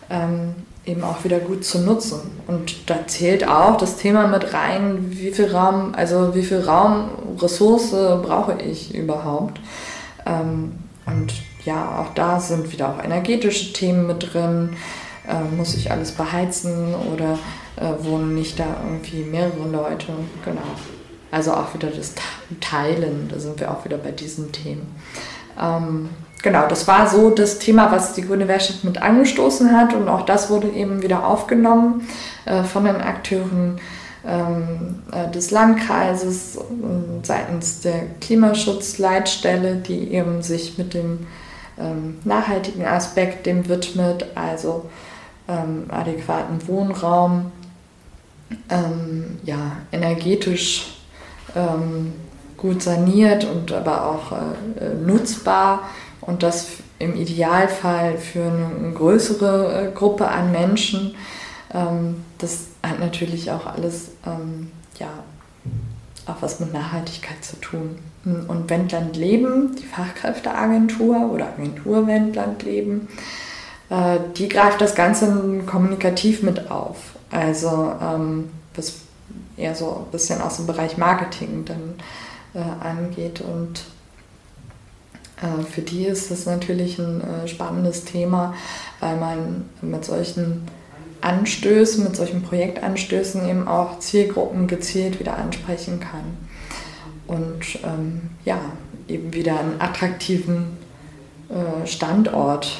[0.09, 2.19] ähm, eben auch wieder gut zu nutzen.
[2.47, 7.09] Und da zählt auch das Thema mit rein, wie viel Raum, also wie viel Raum,
[7.39, 9.59] Ressource brauche ich überhaupt.
[10.25, 10.73] Ähm,
[11.05, 11.33] und
[11.65, 14.75] ja, auch da sind wieder auch energetische Themen mit drin.
[15.27, 17.39] Äh, muss ich alles beheizen oder
[17.77, 20.07] äh, wohnen nicht da irgendwie mehrere Leute?
[20.43, 20.61] Genau.
[21.31, 22.13] Also auch wieder das
[22.61, 24.95] Teilen, da sind wir auch wieder bei diesen Themen.
[25.59, 26.09] Ähm,
[26.43, 30.21] genau, das war so das Thema, was die Grüne Werkstatt mit angestoßen hat und auch
[30.21, 32.07] das wurde eben wieder aufgenommen
[32.45, 33.79] äh, von den Akteuren
[34.25, 36.59] ähm, äh, des Landkreises
[37.23, 41.25] seitens der Klimaschutzleitstelle, die eben sich mit dem
[41.79, 44.89] ähm, nachhaltigen Aspekt dem widmet, also
[45.47, 47.51] ähm, adäquaten Wohnraum,
[48.69, 50.99] ähm, ja, energetisch
[51.55, 52.13] ähm,
[52.57, 55.89] gut saniert und aber auch äh, nutzbar
[56.25, 56.67] und das
[56.99, 61.15] im Idealfall für eine, größere äh, Gruppe an Menschen.
[61.73, 65.09] Ähm, das hat natürlich auch alles ähm, ja,
[66.25, 67.99] auch was mit Nachhaltigkeit zu tun.
[68.25, 73.09] Und Wendland Leben, die Fachkräfteagentur oder Agentur Wendland Leben,
[73.89, 76.97] äh, die greift das Ganze kommunikativ mit auf.
[77.31, 78.95] Also ähm, was
[79.57, 81.95] eher so ein bisschen aus dem Bereich Marketing dann
[82.53, 83.41] äh, angeht.
[83.41, 83.83] Und
[85.69, 88.53] für die ist das natürlich ein äh, spannendes Thema,
[88.99, 90.67] weil man mit solchen
[91.21, 96.37] Anstößen, mit solchen Projektanstößen eben auch Zielgruppen gezielt wieder ansprechen kann.
[97.27, 98.59] Und ähm, ja,
[99.07, 100.77] eben wieder einen attraktiven
[101.49, 102.79] äh, Standort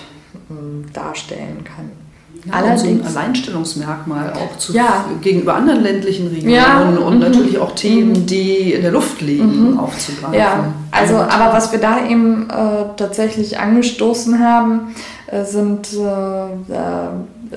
[0.49, 2.02] äh, darstellen kann.
[2.45, 5.05] Ja, Allerdings, so ein Alleinstellungsmerkmal auch zu, ja.
[5.21, 7.19] gegenüber anderen ländlichen Regionen ja, und mhm.
[7.19, 8.25] natürlich auch Themen, mhm.
[8.25, 9.79] die in der Luft liegen, mhm.
[9.79, 10.33] aufzugreifen.
[10.33, 14.93] Ja, also aber was wir da eben äh, tatsächlich angestoßen haben,
[15.27, 17.09] äh, sind äh, äh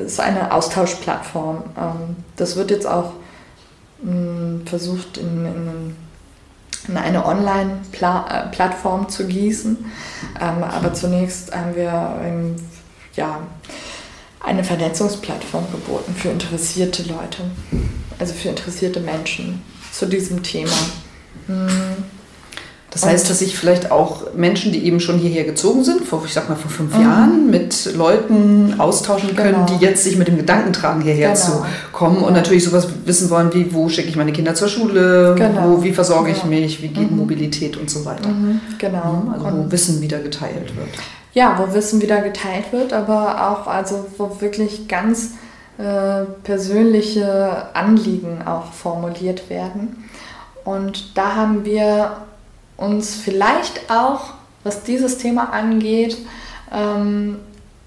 [0.05, 1.64] ist eine Austauschplattform.
[1.76, 3.12] Ähm, das wird jetzt auch
[4.03, 5.97] mh, hm, versucht in, in,
[6.89, 9.76] in eine Online-Plattform äh, zu gießen.
[10.41, 12.57] Ähm, aber zunächst haben wir ähm,
[13.14, 13.41] ja
[14.47, 17.42] eine Vernetzungsplattform geboten für interessierte Leute,
[18.18, 19.61] also für interessierte Menschen
[19.92, 20.70] zu diesem Thema.
[21.49, 22.05] Hm.
[22.92, 26.32] Das heißt, dass sich vielleicht auch Menschen, die eben schon hierher gezogen sind, vor, ich
[26.32, 27.03] sag mal vor fünf mhm.
[27.03, 29.66] Jahren, mit Leuten austauschen können, genau.
[29.66, 31.44] die jetzt sich mit dem Gedanken tragen, hierher genau.
[31.44, 35.34] zu kommen und natürlich sowas wissen wollen wie, wo schicke ich meine Kinder zur Schule,
[35.36, 35.76] genau.
[35.76, 37.18] wo, wie versorge ich mich, wie geht mhm.
[37.18, 38.30] Mobilität und so weiter.
[38.30, 38.61] Mhm.
[38.78, 39.24] Genau.
[39.26, 40.88] Mhm, also wo Wissen wieder geteilt wird
[41.37, 45.34] ja, wo Wissen wieder geteilt wird, aber auch also wo wirklich ganz
[45.76, 50.09] äh, persönliche Anliegen auch formuliert werden.
[50.64, 52.22] Und da haben wir
[52.78, 54.32] uns vielleicht auch,
[54.64, 56.16] was dieses Thema angeht,
[56.72, 57.37] ähm,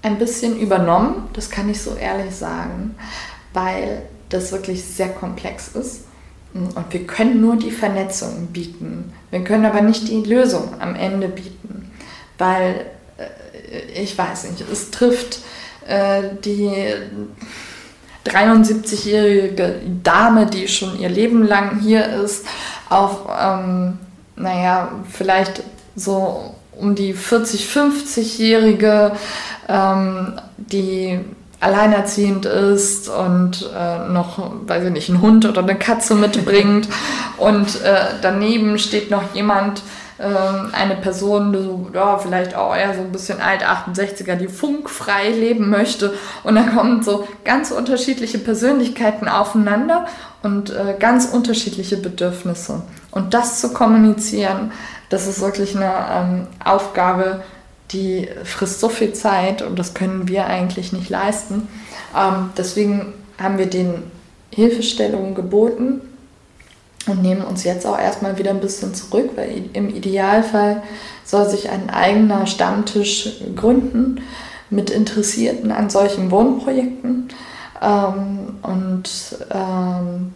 [0.02, 2.94] ein bisschen übernommen, das kann ich so ehrlich sagen,
[3.52, 6.04] weil das wirklich sehr komplex ist.
[6.54, 9.12] Und wir können nur die Vernetzung bieten.
[9.32, 11.90] Wir können aber nicht die Lösung am Ende bieten,
[12.38, 12.86] weil
[13.94, 15.40] ich weiß nicht, es trifft
[15.86, 16.72] äh, die
[18.24, 22.46] 73-jährige Dame, die schon ihr Leben lang hier ist,
[22.88, 23.98] auf, ähm,
[24.36, 25.62] naja, vielleicht
[25.96, 29.12] so um die 40, 50-jährige,
[29.68, 31.20] ähm, die
[31.60, 36.88] alleinerziehend ist und äh, noch, weiß ich nicht, einen Hund oder eine Katze mitbringt.
[37.36, 39.82] und äh, daneben steht noch jemand,
[40.24, 45.70] eine Person, so, ja, vielleicht auch eher so ein bisschen alt, 68er, die funkfrei leben
[45.70, 46.12] möchte.
[46.44, 50.06] Und da kommen so ganz unterschiedliche Persönlichkeiten aufeinander
[50.42, 52.82] und äh, ganz unterschiedliche Bedürfnisse.
[53.10, 54.72] Und das zu kommunizieren,
[55.08, 57.42] das ist wirklich eine ähm, Aufgabe,
[57.92, 61.66] die frisst so viel Zeit und das können wir eigentlich nicht leisten.
[62.16, 64.02] Ähm, deswegen haben wir den
[64.50, 66.02] Hilfestellungen geboten
[67.06, 70.82] und nehmen uns jetzt auch erstmal wieder ein bisschen zurück, weil im Idealfall
[71.24, 74.20] soll sich ein eigener Stammtisch gründen
[74.68, 77.28] mit Interessierten an solchen Wohnprojekten.
[77.82, 79.08] Ähm, und
[79.50, 80.34] ähm,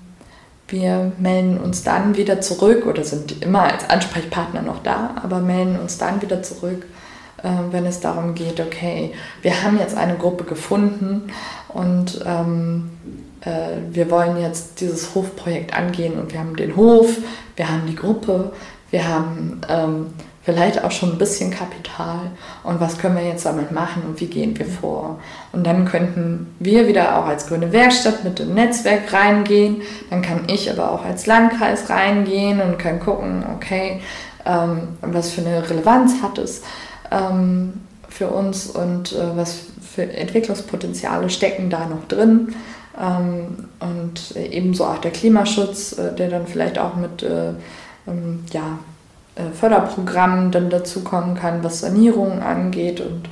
[0.69, 5.79] wir melden uns dann wieder zurück oder sind immer als Ansprechpartner noch da, aber melden
[5.79, 6.87] uns dann wieder zurück,
[7.43, 9.13] äh, wenn es darum geht, okay,
[9.43, 11.31] wir haben jetzt eine Gruppe gefunden
[11.69, 13.24] und ähm, äh,
[13.91, 17.17] wir wollen jetzt dieses Hofprojekt angehen und wir haben den Hof,
[17.57, 18.53] wir haben die Gruppe,
[18.91, 20.07] wir haben ähm,
[20.45, 22.31] vielleicht auch schon ein bisschen Kapital
[22.63, 25.19] und was können wir jetzt damit machen und wie gehen wir vor.
[25.53, 30.43] Und dann könnten wir wieder auch als grüne Werkstatt mit dem Netzwerk reingehen, dann kann
[30.49, 34.01] ich aber auch als Landkreis reingehen und kann gucken, okay,
[34.45, 36.63] ähm, was für eine Relevanz hat es
[37.11, 39.61] ähm, für uns und äh, was
[39.95, 42.55] für Entwicklungspotenziale stecken da noch drin.
[43.01, 47.51] Ähm, und ebenso auch der Klimaschutz, äh, der dann vielleicht auch mit äh,
[48.07, 48.79] ähm, ja,
[49.35, 53.29] äh, Förderprogrammen dann dazukommen kann, was Sanierungen angeht und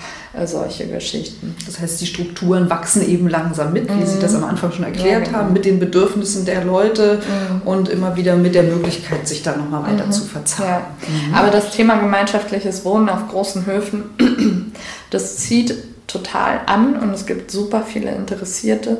[0.47, 1.55] solche Geschichten.
[1.67, 4.07] Das heißt, die Strukturen wachsen eben langsam mit, wie mhm.
[4.07, 5.39] Sie das am Anfang schon erklärt ja, genau.
[5.41, 7.69] haben, mit den Bedürfnissen der Leute mhm.
[7.69, 10.13] und immer wieder mit der Möglichkeit, sich da nochmal weiter mhm.
[10.13, 10.85] zu verzahnen.
[11.03, 11.29] Ja.
[11.29, 11.35] Mhm.
[11.35, 14.05] Aber das Thema gemeinschaftliches Wohnen auf großen Höfen,
[15.11, 15.75] das zieht
[16.07, 18.99] total an und es gibt super viele Interessierte,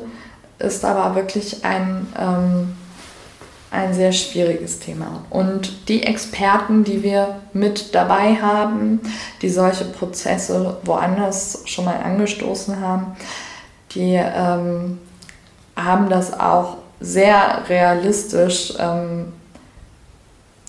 [0.63, 2.07] ist aber wirklich ein...
[2.19, 2.77] Ähm,
[3.73, 5.25] ein sehr schwieriges Thema.
[5.31, 9.01] Und die Experten, die wir mit dabei haben,
[9.41, 13.17] die solche Prozesse woanders schon mal angestoßen haben,
[13.95, 14.99] die ähm,
[15.75, 19.33] haben das auch sehr realistisch ähm,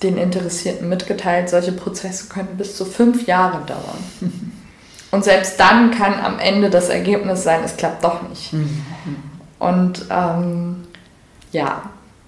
[0.01, 1.49] den Interessierten mitgeteilt.
[1.49, 4.03] Solche Prozesse können bis zu fünf Jahre dauern.
[5.11, 8.53] Und selbst dann kann am Ende das Ergebnis sein, es klappt doch nicht.
[8.53, 8.83] Mhm.
[9.63, 10.83] Und ähm,
[11.51, 11.83] ja,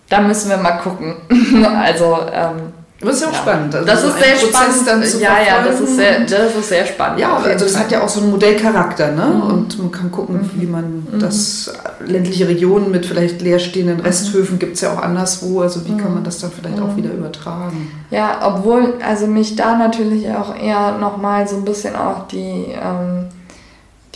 [0.09, 1.15] da müssen wir mal gucken.
[1.83, 3.39] also, ähm, das ist ja auch ja.
[3.39, 3.75] spannend.
[3.75, 5.19] Also das so ist sehr Prozess spannend.
[5.19, 7.19] ja, ja, das ist sehr, das ist sehr spannend.
[7.19, 9.25] Ja, also das hat ja auch so einen Modellcharakter, ne?
[9.25, 9.41] Mhm.
[9.41, 10.61] Und man kann gucken, mhm.
[10.61, 11.19] wie man mhm.
[11.19, 11.73] das
[12.05, 14.03] ländliche Regionen mit vielleicht leerstehenden mhm.
[14.03, 15.61] Resthöfen gibt es ja auch anderswo.
[15.61, 16.25] Also wie kann man mhm.
[16.25, 16.97] das dann vielleicht auch mhm.
[16.97, 17.91] wieder übertragen?
[18.11, 23.27] Ja, obwohl also mich da natürlich auch eher nochmal so ein bisschen auch die ähm,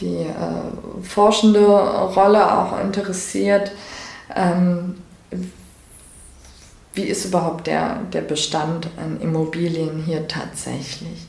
[0.02, 3.72] die äh, forschende Rolle auch interessiert.
[4.36, 4.96] Ähm,
[6.94, 11.28] wie ist überhaupt der, der Bestand an Immobilien hier tatsächlich.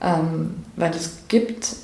[0.00, 1.74] Ähm, weil es gibt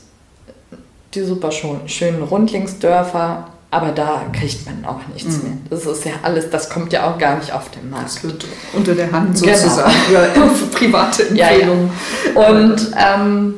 [1.15, 5.43] die super schönen Rundlingsdörfer, aber da kriegt man auch nichts mhm.
[5.43, 5.57] mehr.
[5.71, 8.07] Das ist ja alles, das kommt ja auch gar nicht auf den Markt.
[8.07, 9.57] Das wird unter der Hand genau.
[9.57, 10.49] sozusagen genau.
[10.55, 11.91] für private Empfehlungen.
[12.35, 12.49] Ja, ja.
[12.51, 13.55] Und, ähm,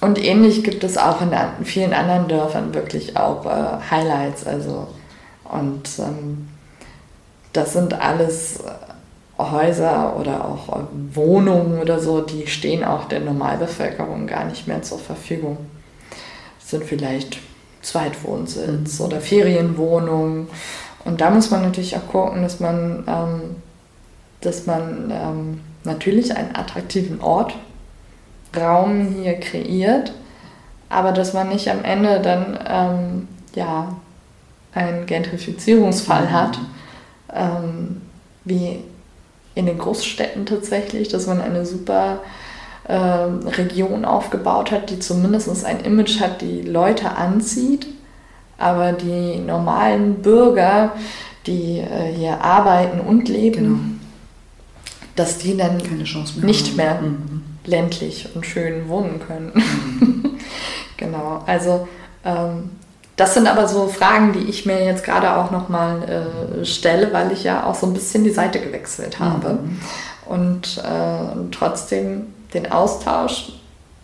[0.00, 1.32] und ähnlich gibt es auch in
[1.64, 4.46] vielen anderen Dörfern wirklich auch äh, Highlights.
[4.46, 4.88] Also,
[5.44, 6.48] und ähm,
[7.52, 8.60] das sind alles
[9.38, 14.98] Häuser oder auch Wohnungen oder so, die stehen auch der Normalbevölkerung gar nicht mehr zur
[14.98, 15.58] Verfügung.
[16.60, 17.38] Das sind vielleicht
[17.82, 19.04] Zweitwohnsitz mhm.
[19.04, 20.48] oder Ferienwohnungen.
[21.04, 23.40] Und da muss man natürlich auch gucken, dass man, ähm,
[24.40, 27.54] dass man ähm, natürlich einen attraktiven Ort,
[28.54, 30.12] Raum hier kreiert,
[30.88, 33.96] aber dass man nicht am Ende dann ähm, ja,
[34.72, 36.32] einen Gentrifizierungsfall mhm.
[36.32, 36.58] hat
[37.34, 38.02] ähm,
[38.44, 38.80] wie
[39.54, 42.20] in den Großstädten tatsächlich, dass man eine super
[42.86, 47.86] äh, Region aufgebaut hat, die zumindest ein Image hat, die Leute anzieht,
[48.58, 50.92] aber die normalen Bürger,
[51.46, 53.78] die äh, hier arbeiten und leben, genau.
[55.16, 57.35] dass die dann mehr nicht mehr mhm.
[57.66, 59.52] Ländlich und schön wohnen können.
[59.54, 60.22] Mhm.
[60.98, 61.86] Genau, also
[62.24, 62.70] ähm,
[63.16, 66.02] das sind aber so Fragen, die ich mir jetzt gerade auch nochmal
[66.60, 69.58] äh, stelle, weil ich ja auch so ein bisschen die Seite gewechselt habe.
[69.62, 69.80] Mhm.
[70.26, 73.52] Und äh, trotzdem den Austausch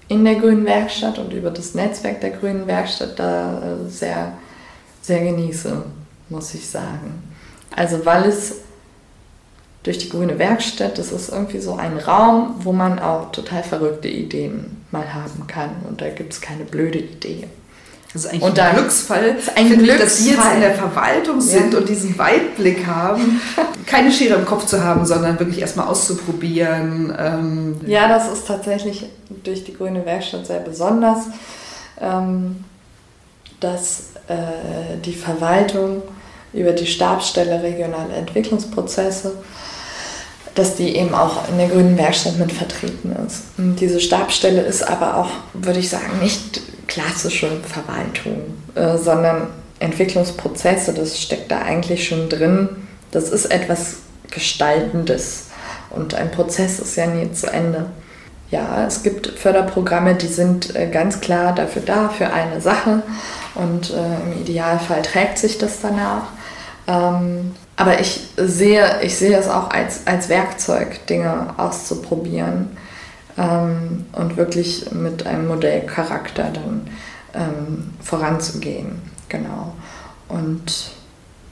[0.08, 4.32] in der Grünen Werkstatt und über das Netzwerk der Grünen Werkstatt da äh, sehr,
[5.00, 5.82] sehr genieße,
[6.28, 7.22] muss ich sagen.
[7.74, 8.56] Also weil es
[9.83, 14.09] durch die Grüne Werkstatt, das ist irgendwie so ein Raum, wo man auch total verrückte
[14.09, 15.70] Ideen mal haben kann.
[15.89, 17.49] Und da gibt es keine blöde Idee.
[18.12, 19.97] Das ist eigentlich und ein Glücksfall, ein finde Glücksfall.
[19.97, 21.78] Ich, dass Sie jetzt in der Verwaltung sind ja.
[21.78, 23.41] und diesen Weitblick haben,
[23.87, 27.16] keine Schere im Kopf zu haben, sondern wirklich erstmal auszuprobieren.
[27.18, 29.07] Ähm ja, das ist tatsächlich
[29.43, 31.20] durch die Grüne Werkstatt sehr besonders,
[32.01, 32.64] ähm,
[33.61, 36.03] dass äh, die Verwaltung
[36.53, 39.32] über die Stabsstelle regionale Entwicklungsprozesse
[40.55, 43.44] dass die eben auch in der Grünen Werkstatt mit vertreten ist.
[43.57, 49.48] Und diese Stabsstelle ist aber auch, würde ich sagen, nicht klassische Verwaltung, äh, sondern
[49.78, 52.68] Entwicklungsprozesse, das steckt da eigentlich schon drin.
[53.11, 53.96] Das ist etwas
[54.30, 55.46] Gestaltendes
[55.90, 57.86] und ein Prozess ist ja nie zu Ende.
[58.50, 63.03] Ja, es gibt Förderprogramme, die sind äh, ganz klar dafür da, für eine Sache
[63.55, 66.24] und äh, im Idealfall trägt sich das danach.
[66.87, 72.76] Ähm, aber ich sehe, ich sehe es auch als, als Werkzeug, Dinge auszuprobieren
[73.39, 76.89] ähm, und wirklich mit einem Modellcharakter dann
[77.35, 79.01] ähm, voranzugehen.
[79.28, 79.74] Genau.
[80.28, 80.93] Und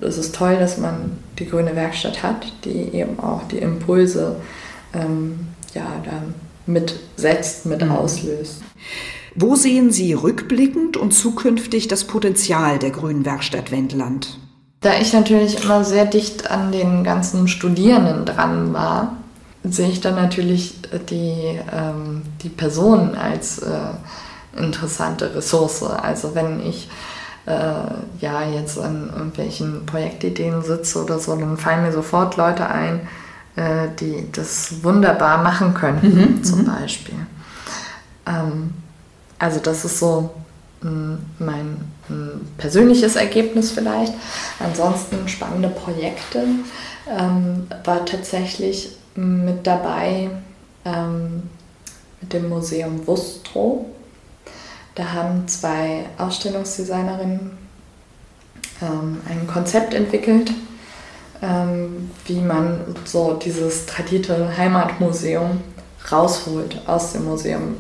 [0.01, 4.37] es ist toll, dass man die grüne Werkstatt hat, die eben auch die Impulse
[4.95, 6.35] ähm, ja, dann
[6.67, 7.93] mitsetzt, mit mhm.
[7.93, 8.63] auslöst.
[9.35, 14.39] Wo sehen Sie rückblickend und zukünftig das Potenzial der Grünen Werkstatt Wendland?
[14.81, 19.17] Da ich natürlich immer sehr dicht an den ganzen Studierenden dran war,
[19.63, 20.75] sehe ich dann natürlich
[21.11, 23.77] die, ähm, die Person als äh,
[24.57, 25.83] interessante Ressource.
[25.83, 26.89] Also wenn ich
[27.45, 27.51] äh,
[28.21, 33.07] ja jetzt an irgendwelchen Projektideen sitze oder so, dann fallen mir sofort Leute ein,
[33.57, 36.01] äh, die das wunderbar machen können,
[36.39, 36.67] mhm, zum mhm.
[36.67, 37.27] Beispiel.
[38.27, 38.73] Ähm,
[39.39, 40.31] also das ist so
[41.39, 41.77] mein
[42.59, 44.13] persönliches Ergebnis vielleicht.
[44.59, 46.45] Ansonsten spannende Projekte
[47.09, 50.31] ähm, war tatsächlich mit dabei
[50.85, 51.43] ähm,
[52.21, 53.87] mit dem Museum Wustrow.
[54.95, 57.53] Da haben zwei Ausstellungsdesignerinnen
[58.83, 60.53] ähm, ein Konzept entwickelt,
[61.43, 65.63] ähm, wie man so dieses tradierte Heimatmuseum
[66.11, 67.77] rausholt aus dem Museum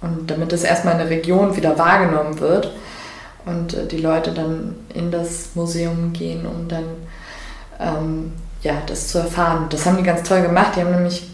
[0.00, 2.72] und damit es erstmal in der Region wieder wahrgenommen wird
[3.44, 6.84] und äh, die Leute dann in das Museum gehen, um dann
[7.80, 8.32] ähm,
[8.62, 9.66] ja, das zu erfahren.
[9.70, 10.76] Das haben die ganz toll gemacht.
[10.76, 11.28] Die haben nämlich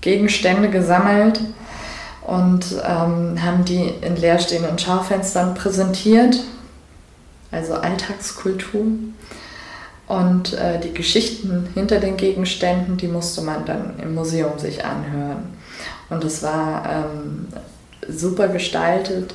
[0.00, 1.40] Gegenstände gesammelt
[2.22, 6.40] und ähm, haben die in leerstehenden Schaufenstern präsentiert,
[7.50, 8.86] also Alltagskultur.
[10.08, 15.56] Und äh, die Geschichten hinter den Gegenständen, die musste man dann im Museum sich anhören.
[16.10, 17.48] Und es war ähm,
[18.08, 19.34] super gestaltet.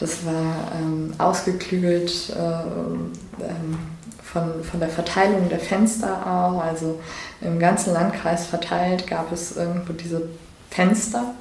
[0.00, 3.78] Das war ähm, ausgeklügelt äh, ähm,
[4.22, 6.62] von, von der Verteilung der Fenster auch.
[6.62, 6.98] Also
[7.42, 10.22] im ganzen Landkreis verteilt gab es irgendwo diese
[10.70, 11.34] Fenster.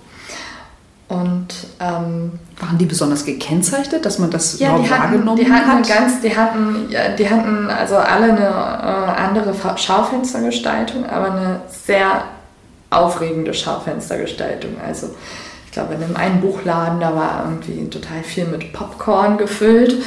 [1.07, 5.80] Und ähm, waren die besonders gekennzeichnet, dass man das ja, die hatten, wahrgenommen die hatten
[5.80, 5.88] hat?
[5.88, 12.26] Ganz, die hatten, ja, die hatten also alle eine äh, andere Schaufenstergestaltung, aber eine sehr
[12.89, 14.76] aufregende Schaufenstergestaltung.
[14.86, 15.16] Also
[15.70, 20.02] ich glaube, in einem einen Buchladen, da war irgendwie total viel mit Popcorn gefüllt.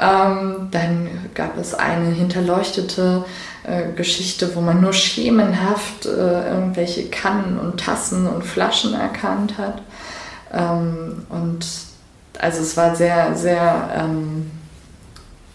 [0.00, 3.24] Ähm, dann gab es eine hinterleuchtete
[3.62, 9.82] äh, Geschichte, wo man nur schemenhaft äh, irgendwelche Kannen und Tassen und Flaschen erkannt hat.
[10.52, 11.64] Ähm, und
[12.40, 14.50] also es war sehr, sehr, ähm,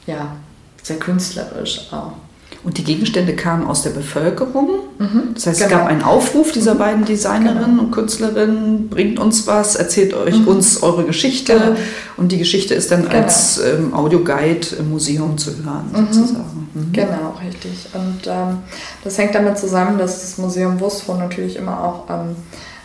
[0.07, 0.37] ja,
[0.81, 2.13] sehr künstlerisch auch.
[2.61, 4.69] Und die Gegenstände kamen aus der Bevölkerung.
[4.97, 5.71] Mhm, das heißt, genau.
[5.71, 6.79] es gab einen Aufruf dieser mhm.
[6.79, 7.83] beiden Designerinnen genau.
[7.83, 10.47] und Künstlerinnen, bringt uns was, erzählt euch mhm.
[10.47, 11.53] uns eure Geschichte.
[11.53, 11.75] Genau.
[12.17, 13.15] Und die Geschichte ist dann genau.
[13.15, 16.13] als ähm, Audioguide im Museum zu hören, mhm.
[16.13, 16.69] sozusagen.
[16.73, 16.91] Mhm.
[16.91, 17.87] Genau, richtig.
[17.93, 18.57] Und ähm,
[19.05, 22.35] das hängt damit zusammen, dass das Museum Wustrow natürlich immer auch ähm,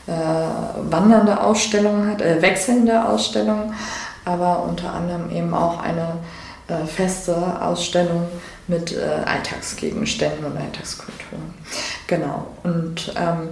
[0.06, 3.72] äh, wandernde Ausstellungen hat, äh, wechselnde Ausstellungen,
[4.24, 6.18] aber unter anderem eben auch eine
[6.68, 8.26] äh, feste Ausstellung
[8.68, 11.38] mit äh, Alltagsgegenständen und Alltagskultur.
[12.06, 12.46] Genau.
[12.62, 13.48] Und ähm,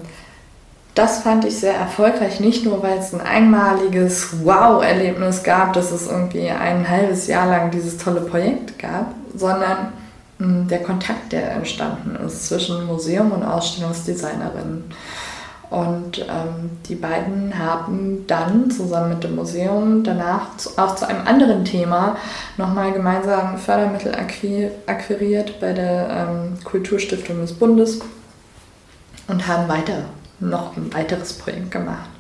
[0.95, 6.07] das fand ich sehr erfolgreich, nicht nur weil es ein einmaliges Wow-Erlebnis gab, dass es
[6.07, 9.93] irgendwie ein halbes Jahr lang dieses tolle Projekt gab, sondern
[10.39, 14.85] mh, hm, der Kontakt, der entstanden ist zwischen Museum und Ausstellungsdesignerinnen.
[15.73, 21.27] Und ähm, die beiden haben dann zusammen mit dem Museum danach zu, auch zu einem
[21.27, 22.19] anderen Thema
[22.59, 28.01] nochmal gemeinsam Fördermittel akquiriert bei der ähm, Kulturstiftung des Bundes
[29.29, 30.05] und haben weiter
[30.41, 32.11] noch ein weiteres Projekt gemacht.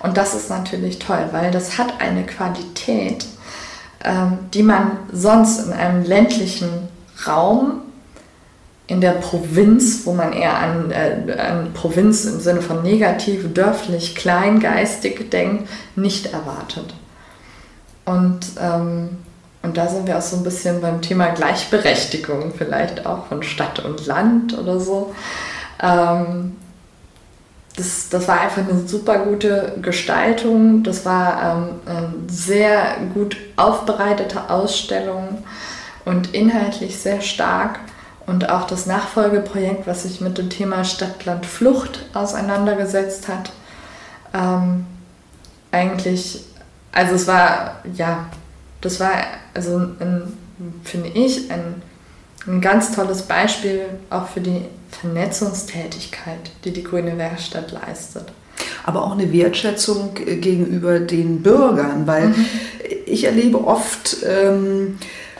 [0.00, 3.26] Und das ist natürlich toll, weil das hat eine Qualität,
[4.02, 6.88] ähm, die man sonst in einem ländlichen
[7.28, 7.82] Raum
[8.88, 14.16] in der Provinz, wo man eher an, äh, an Provinz im Sinne von negativ, dörflich,
[14.16, 16.94] kleingeistig denkt, nicht erwartet.
[18.06, 19.18] Und, ähm,
[19.62, 23.84] und da sind wir auch so ein bisschen beim Thema Gleichberechtigung, vielleicht auch von Stadt
[23.84, 25.14] und Land oder so.
[25.82, 26.56] Ähm,
[27.76, 30.82] das, das war einfach eine super gute Gestaltung.
[30.82, 35.44] Das war ähm, eine sehr gut aufbereitete Ausstellung
[36.06, 37.80] und inhaltlich sehr stark.
[38.28, 43.50] Und auch das Nachfolgeprojekt, was sich mit dem Thema Stadt-Land-Flucht auseinandergesetzt hat,
[44.34, 44.84] ähm,
[45.72, 46.44] eigentlich,
[46.92, 48.26] also es war, ja,
[48.82, 49.12] das war,
[49.54, 49.80] also
[50.84, 51.82] finde ich, ein,
[52.46, 58.30] ein ganz tolles Beispiel auch für die Vernetzungstätigkeit, die die Grüne Werkstatt leistet.
[58.84, 62.46] Aber auch eine Wertschätzung gegenüber den Bürgern, weil mhm.
[63.06, 64.98] ich erlebe oft ähm,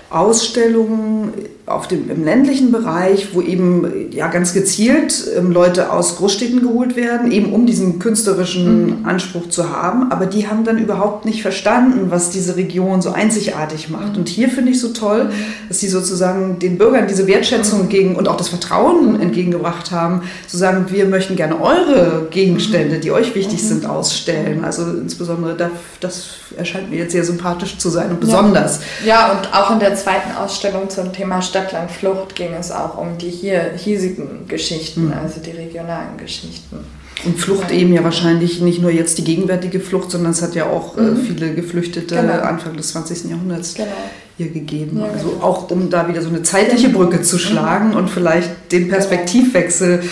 [0.09, 1.34] Ausstellungen
[1.69, 6.97] auf dem, im ländlichen Bereich, wo eben ja ganz gezielt ähm, Leute aus Großstädten geholt
[6.97, 9.07] werden, eben um diesen künstlerischen mhm.
[9.07, 10.11] Anspruch zu haben.
[10.11, 14.12] Aber die haben dann überhaupt nicht verstanden, was diese Region so einzigartig macht.
[14.12, 14.19] Mhm.
[14.19, 15.31] Und hier finde ich so toll,
[15.69, 17.89] dass sie sozusagen den Bürgern diese Wertschätzung mhm.
[17.89, 23.12] gegen und auch das Vertrauen entgegengebracht haben, zu sagen, wir möchten gerne eure Gegenstände, die
[23.12, 24.64] euch wichtig sind, ausstellen.
[24.64, 28.81] Also insbesondere das, das erscheint mir jetzt sehr sympathisch zu sein und besonders.
[29.05, 32.97] Ja, ja und auch in der zweiten Ausstellung zum Thema Stadt Stadtlandflucht ging es auch
[32.99, 35.13] um die hier hiesigen Geschichten, mhm.
[35.13, 36.79] also die regionalen Geschichten.
[37.25, 40.67] Und Flucht eben ja wahrscheinlich nicht nur jetzt die gegenwärtige Flucht, sondern es hat ja
[40.67, 41.17] auch äh, mhm.
[41.17, 42.41] viele Geflüchtete genau.
[42.41, 43.31] Anfang des 20.
[43.31, 43.89] Jahrhunderts genau.
[44.37, 45.01] hier gegeben.
[45.01, 45.43] Ja, also genau.
[45.43, 47.01] auch um da wieder so eine zeitliche genau.
[47.01, 47.41] Brücke zu mhm.
[47.41, 47.97] schlagen mhm.
[47.97, 50.05] und vielleicht den Perspektivwechsel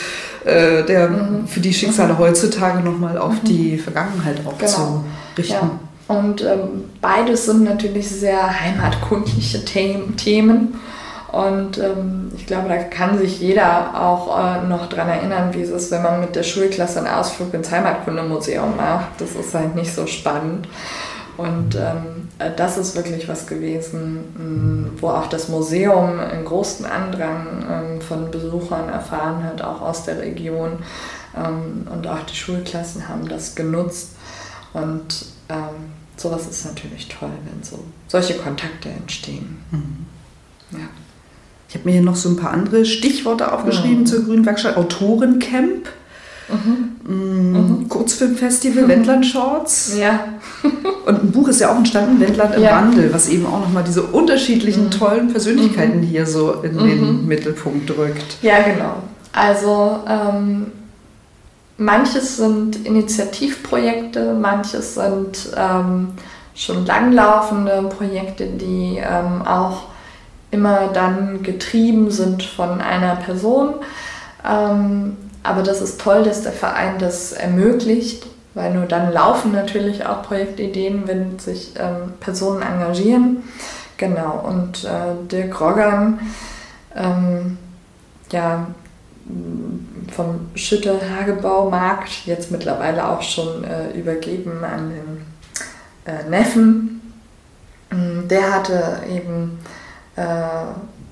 [0.44, 1.46] äh, der mhm.
[1.46, 2.18] für die Schicksale mhm.
[2.18, 3.46] heutzutage nochmal auf mhm.
[3.46, 4.70] die Vergangenheit auch genau.
[4.70, 5.04] zu
[5.38, 5.54] richten.
[5.54, 5.80] Ja.
[6.08, 10.74] Und ähm, beides sind natürlich sehr heimatkundliche Themen.
[11.36, 15.68] Und ähm, ich glaube, da kann sich jeder auch äh, noch daran erinnern, wie es
[15.68, 19.20] ist, wenn man mit der Schulklasse einen Ausflug ins Heimatkundemuseum macht.
[19.20, 20.66] Das ist halt nicht so spannend.
[21.36, 27.66] Und ähm, äh, das ist wirklich was gewesen, wo auch das Museum einen großen Andrang
[27.70, 30.78] ähm, von Besuchern erfahren hat, auch aus der Region.
[31.36, 34.12] Ähm, und auch die Schulklassen haben das genutzt.
[34.72, 37.78] Und ähm, sowas ist natürlich toll, wenn so
[38.08, 39.62] solche Kontakte entstehen.
[39.70, 40.06] Mhm.
[40.70, 40.88] Ja.
[41.68, 44.06] Ich habe mir hier noch so ein paar andere Stichworte aufgeschrieben mhm.
[44.06, 44.76] zur Grünen Werkstatt.
[44.76, 45.88] Autorencamp.
[46.48, 46.96] Mhm.
[47.12, 47.88] Mhm.
[47.88, 48.88] Kurzfilmfestival, mhm.
[48.88, 49.96] Wendland Shorts.
[49.98, 50.20] Ja.
[51.06, 52.76] Und ein Buch ist ja auch entstanden, Wendland im ja.
[52.76, 54.90] Wandel, was eben auch nochmal diese unterschiedlichen mhm.
[54.90, 56.04] tollen Persönlichkeiten mhm.
[56.04, 57.26] hier so in den.
[57.26, 58.36] Mittelpunkt drückt.
[58.42, 59.02] Ja, genau.
[59.32, 60.66] Also ähm,
[61.78, 66.08] manches sind Initiativprojekte, manches sind ähm,
[66.54, 69.84] schon langlaufende Projekte, die ähm, auch
[70.56, 73.74] immer dann getrieben sind von einer Person.
[74.48, 80.06] Ähm, aber das ist toll, dass der Verein das ermöglicht, weil nur dann laufen natürlich
[80.06, 83.44] auch Projektideen, wenn sich ähm, Personen engagieren.
[83.98, 86.20] Genau, und äh, Dirk Roggern,
[86.94, 87.58] ähm,
[88.32, 88.66] ja,
[90.14, 96.96] vom Schütte Hagebaumarkt, jetzt mittlerweile auch schon äh, übergeben an den äh, Neffen,
[97.90, 99.58] der hatte eben
[100.16, 100.22] äh,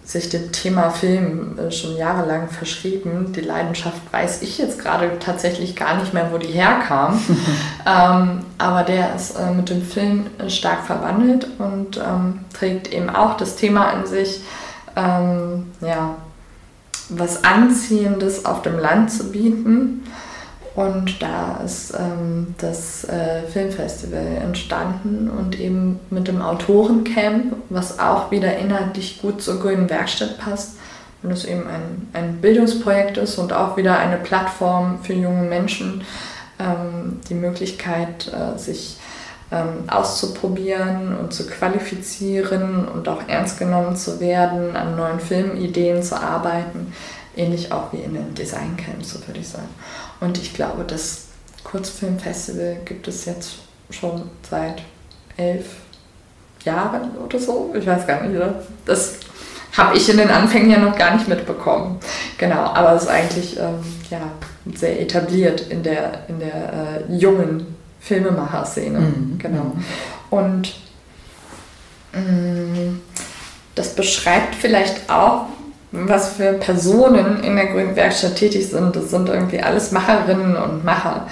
[0.04, 3.32] sich dem Thema Film äh, schon jahrelang verschrieben.
[3.34, 7.18] Die Leidenschaft weiß ich jetzt gerade tatsächlich gar nicht mehr, wo die herkam.
[7.86, 13.36] ähm, aber der ist äh, mit dem Film stark verwandelt und ähm, trägt eben auch
[13.36, 14.42] das Thema in sich,
[14.94, 16.16] ähm, ja,
[17.08, 20.04] was Anziehendes auf dem Land zu bieten
[20.74, 28.32] und da ist ähm, das äh, Filmfestival entstanden und eben mit dem Autorencamp, was auch
[28.32, 30.76] wieder inhaltlich gut zur Grünen Werkstatt passt.
[31.22, 36.02] Und es eben ein, ein Bildungsprojekt ist und auch wieder eine Plattform für junge Menschen,
[36.58, 38.98] ähm, die Möglichkeit, äh, sich
[39.52, 46.20] ähm, auszuprobieren und zu qualifizieren und auch ernst genommen zu werden, an neuen Filmideen zu
[46.20, 46.92] arbeiten.
[47.36, 49.68] Ähnlich auch wie in den Designcamps, so würde ich sagen.
[50.24, 51.26] Und ich glaube, das
[51.64, 53.56] Kurzfilmfestival gibt es jetzt
[53.90, 54.80] schon seit
[55.36, 55.66] elf
[56.64, 57.74] Jahren oder so.
[57.78, 58.42] Ich weiß gar nicht.
[58.86, 59.16] Das
[59.76, 62.00] habe ich in den Anfängen ja noch gar nicht mitbekommen.
[62.38, 64.20] genau, aber es ist eigentlich ähm, ja,
[64.74, 69.00] sehr etabliert in der, in der äh, jungen Filmemacher-Szene.
[69.00, 69.38] Mhm.
[69.38, 69.72] Genau.
[70.30, 70.74] Und
[72.14, 73.00] mh, mm,
[73.74, 75.48] das beschreibt vielleicht auch,
[75.94, 78.96] was für Personen in der Grünen Werkstatt tätig sind.
[78.96, 81.26] Das sind irgendwie alles Macherinnen und Macher,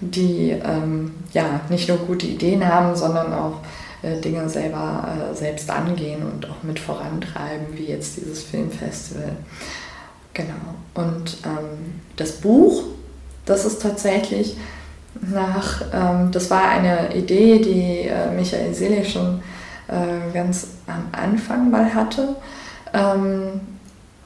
[0.00, 3.60] die ähm, ja nicht nur gute Ideen haben, sondern auch
[4.02, 9.36] äh, Dinge selber äh, selbst angehen und auch mit vorantreiben, wie jetzt dieses Filmfestival.
[10.34, 10.74] Genau.
[10.94, 12.84] Und ähm, das Buch,
[13.44, 14.56] das ist tatsächlich
[15.20, 19.42] nach, ähm, das war eine Idee, die äh, Michael Seele schon
[19.88, 22.36] äh, ganz am Anfang mal hatte.
[22.94, 23.60] Ähm,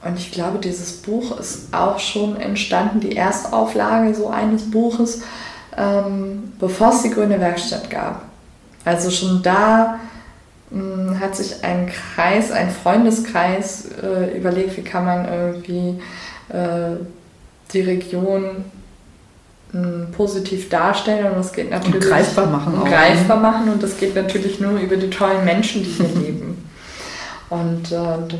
[0.03, 5.21] und ich glaube, dieses Buch ist auch schon entstanden, die Erstauflage so eines Buches,
[5.75, 8.21] ähm, bevor es die Grüne Werkstatt gab.
[8.85, 9.99] Also schon da
[10.69, 15.99] mh, hm, hat sich ein Kreis, ein Freundeskreis äh, überlegt, wie kann man irgendwie
[16.49, 16.97] äh,
[17.73, 18.63] die Region
[19.73, 22.87] mh, hm, positiv darstellen und das geht natürlich und greifbar machen und auch.
[22.87, 23.43] greifbar ne?
[23.43, 26.56] machen und das geht natürlich nur über die tollen Menschen, die hier leben.
[27.49, 28.35] Und äh,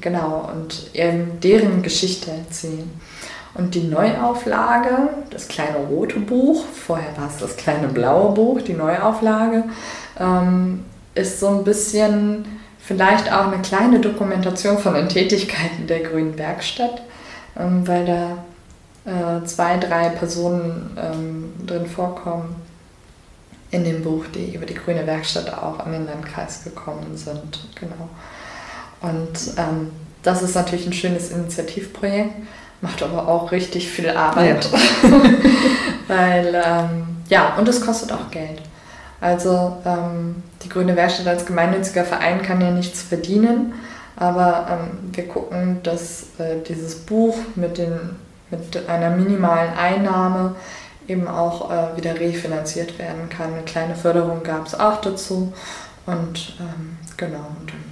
[0.00, 2.90] genau und eben deren Geschichte erzählen.
[3.54, 8.74] Und die Neuauflage, das kleine rote Buch, vorher war es das kleine blaue Buch, die
[8.74, 9.64] Neuauflage,
[10.18, 10.84] ähm,
[11.14, 12.44] ist so ein bisschen
[12.78, 17.02] vielleicht auch eine kleine Dokumentation von den Tätigkeiten der Grünen Werkstatt,
[17.58, 18.38] ähm, weil da
[19.04, 22.56] äh, zwei, drei Personen ähm, drin vorkommen
[23.70, 27.60] in dem Buch, die über die Grüne Werkstatt auch an den Landkreis gekommen sind.
[27.74, 28.08] Genau.
[29.00, 29.90] Und ähm,
[30.22, 32.32] das ist natürlich ein schönes Initiativprojekt
[32.80, 34.68] macht aber auch richtig viel Arbeit.
[35.02, 35.10] Ja.
[36.08, 38.62] Weil, ähm, ja, und es kostet auch Geld.
[39.20, 43.74] Also ähm, die Grüne Werkstatt als gemeinnütziger Verein kann ja nichts verdienen,
[44.16, 47.98] aber ähm, wir gucken, dass äh, dieses Buch mit, den,
[48.50, 50.54] mit einer minimalen Einnahme
[51.08, 53.54] eben auch äh, wieder refinanziert werden kann.
[53.54, 55.52] Eine kleine Förderung gab es auch dazu
[56.06, 57.87] und ähm, genau, und dann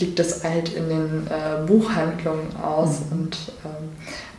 [0.00, 3.18] liegt das alt in den äh, Buchhandlungen aus mhm.
[3.18, 3.88] und ähm,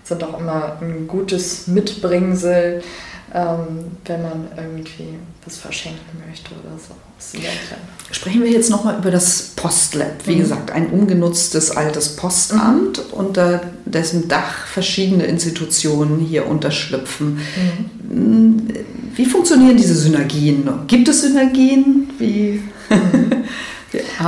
[0.04, 2.82] sind auch immer ein gutes Mitbringsel,
[3.34, 3.66] ähm,
[4.06, 6.96] wenn man irgendwie was verschenken möchte oder so.
[8.12, 10.26] Sprechen wir jetzt nochmal über das Postlab.
[10.26, 10.40] Wie mhm.
[10.40, 13.14] gesagt, ein umgenutztes altes Postamt, mhm.
[13.14, 17.40] unter dessen Dach verschiedene Institutionen hier unterschlüpfen.
[18.10, 18.68] Mhm.
[19.16, 20.68] Wie funktionieren diese Synergien?
[20.88, 22.10] Gibt es Synergien?
[22.18, 22.62] Wie?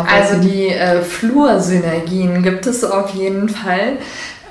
[0.08, 3.98] Also die äh, Flursynergien gibt es auf jeden Fall,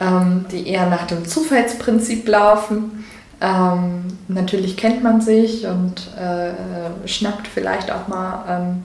[0.00, 3.04] ähm, die eher nach dem Zufallsprinzip laufen.
[3.40, 8.84] Ähm, natürlich kennt man sich und äh, schnappt vielleicht auch mal ähm,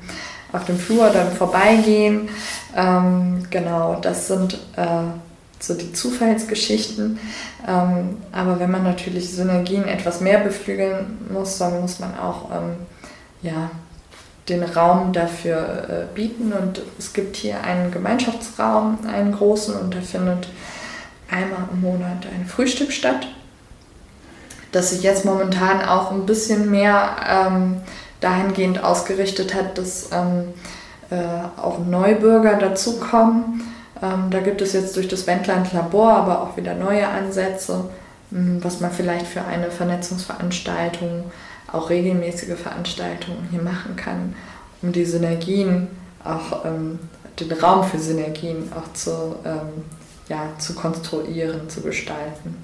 [0.53, 2.29] auf dem Flur dann vorbeigehen.
[2.75, 4.85] Ähm, genau, das sind äh,
[5.59, 7.19] so die Zufallsgeschichten.
[7.67, 12.75] Ähm, aber wenn man natürlich Synergien etwas mehr beflügeln muss, dann muss man auch ähm,
[13.41, 13.69] ja,
[14.49, 15.57] den Raum dafür
[15.89, 16.53] äh, bieten.
[16.53, 20.47] Und es gibt hier einen Gemeinschaftsraum, einen großen, und da findet
[21.29, 23.27] einmal im Monat ein Frühstück statt,
[24.71, 27.77] das sich jetzt momentan auch ein bisschen mehr ähm,
[28.19, 30.53] dahingehend ausgerichtet hat, dass ähm,
[31.09, 33.63] äh, auch Neubürger dazukommen.
[34.01, 37.85] Ähm, da gibt es jetzt durch das Wendland Labor aber auch wieder neue Ansätze,
[38.31, 41.31] mh, hm, was man vielleicht für eine Vernetzungsveranstaltung
[41.71, 44.35] auch regelmäßige Veranstaltungen hier machen kann,
[44.81, 45.87] um die Synergien,
[46.23, 46.99] auch ähm,
[47.39, 49.83] den Raum für Synergien auch zu, ähm,
[50.29, 52.55] ja, zu konstruieren, zu gestalten.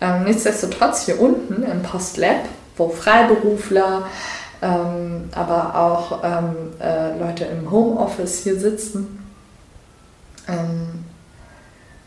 [0.00, 4.06] Ähm, nichtsdestotrotz hier unten im Postlab, wo Freiberufler,
[4.62, 9.18] ähm, aber auch ähm, äh, Leute im Homeoffice hier sitzen
[10.48, 11.04] ähm,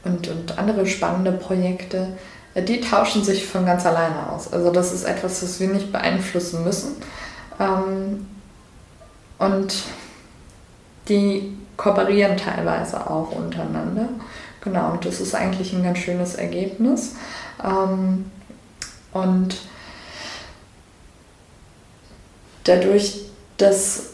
[0.03, 2.07] und, und andere spannende Projekte,
[2.55, 4.51] die tauschen sich von ganz alleine aus.
[4.51, 6.95] Also das ist etwas, das wir nicht beeinflussen müssen.
[7.59, 8.27] Ähm,
[9.37, 9.83] und
[11.07, 14.09] die kooperieren teilweise auch untereinander.
[14.61, 17.15] Genau, und das ist eigentlich ein ganz schönes Ergebnis.
[17.63, 18.29] Ähm,
[19.13, 19.57] und
[22.65, 23.21] dadurch,
[23.57, 24.09] dass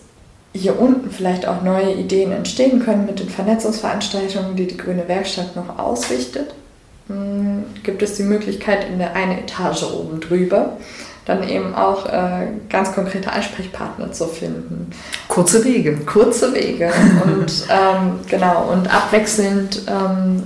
[0.53, 5.55] hier unten vielleicht auch neue Ideen entstehen können mit den Vernetzungsveranstaltungen, die die Grüne Werkstatt
[5.55, 6.53] noch ausrichtet,
[7.83, 10.77] gibt es die Möglichkeit in der eine Etage oben drüber
[11.25, 14.91] dann eben auch äh, ganz konkrete Ansprechpartner zu finden.
[15.27, 15.97] Kurze Wege.
[16.05, 16.91] Kurze Wege.
[17.23, 20.43] und ähm, genau, und abwechselnd ähm,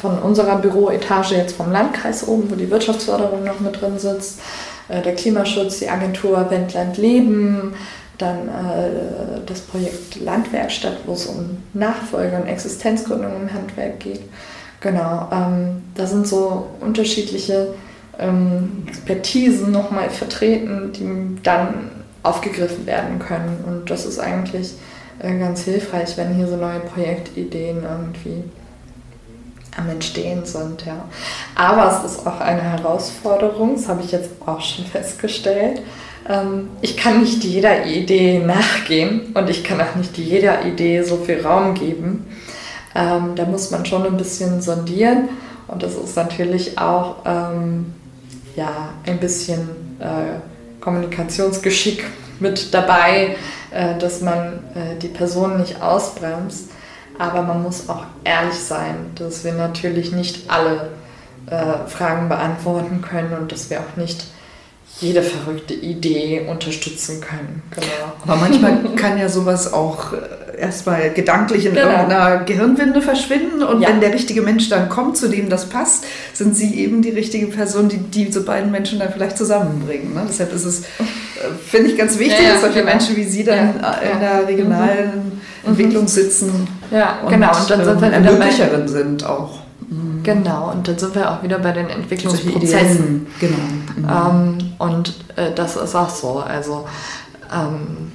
[0.00, 4.40] von unserer Büroetage jetzt vom Landkreis oben, wo die Wirtschaftsförderung noch mit drin sitzt,
[4.88, 7.74] äh, der Klimaschutz, die Agentur Wendland Leben,
[8.16, 14.20] dann äh, das Projekt Landwerkstatt, wo es um Nachfolge und Existenzgründung im Handwerk geht
[14.80, 17.74] Genau, ähm, da sind so unterschiedliche
[18.18, 21.90] ähm, Expertisen nochmal vertreten, die dann
[22.22, 23.64] aufgegriffen werden können.
[23.66, 24.72] Und das ist eigentlich
[25.18, 28.44] äh, ganz hilfreich, wenn hier so neue Projektideen irgendwie
[29.76, 31.04] am Entstehen sind, ja.
[31.54, 35.82] Aber es ist auch eine Herausforderung, das habe ich jetzt auch schon festgestellt.
[36.28, 41.18] Ähm, ich kann nicht jeder Idee nachgehen und ich kann auch nicht jeder Idee so
[41.18, 42.26] viel Raum geben.
[42.94, 45.28] Ähm, da muss man schon ein bisschen sondieren
[45.68, 47.94] und das ist natürlich auch ähm,
[48.56, 49.68] ja, ein bisschen
[50.00, 50.40] äh,
[50.80, 52.04] Kommunikationsgeschick
[52.40, 53.36] mit dabei,
[53.70, 56.70] äh, dass man äh, die Person nicht ausbremst.
[57.18, 60.88] Aber man muss auch ehrlich sein, dass wir natürlich nicht alle
[61.46, 64.24] äh, Fragen beantworten können und dass wir auch nicht
[64.98, 67.62] jede verrückte Idee unterstützen können.
[67.70, 68.12] Genau.
[68.26, 71.88] Aber manchmal kann ja sowas auch äh, erstmal gedanklich in genau.
[71.88, 73.88] irgendeiner Gehirnwinde verschwinden und ja.
[73.88, 77.46] wenn der richtige Mensch dann kommt, zu dem das passt, sind Sie eben die richtige
[77.46, 80.12] Person, die diese beiden Menschen dann vielleicht zusammenbringen.
[80.12, 80.26] Ne?
[80.28, 80.84] Deshalb ist es, äh,
[81.66, 82.90] finde ich, ganz wichtig, ja, dass solche genau.
[82.92, 85.68] Menschen wie Sie dann in der regionalen mhm.
[85.70, 87.56] Entwicklung sitzen ja, und, genau.
[87.58, 89.59] und dann sind ähm, Ermöglicherin sind auch.
[89.90, 90.22] Mhm.
[90.22, 93.26] Genau, und dann sind wir auch wieder bei den Entwicklungsprozessen.
[93.40, 93.58] Genau.
[93.96, 94.08] Mhm.
[94.08, 96.38] Ähm, und äh, das ist auch so.
[96.38, 96.86] Also,
[97.52, 98.12] ähm,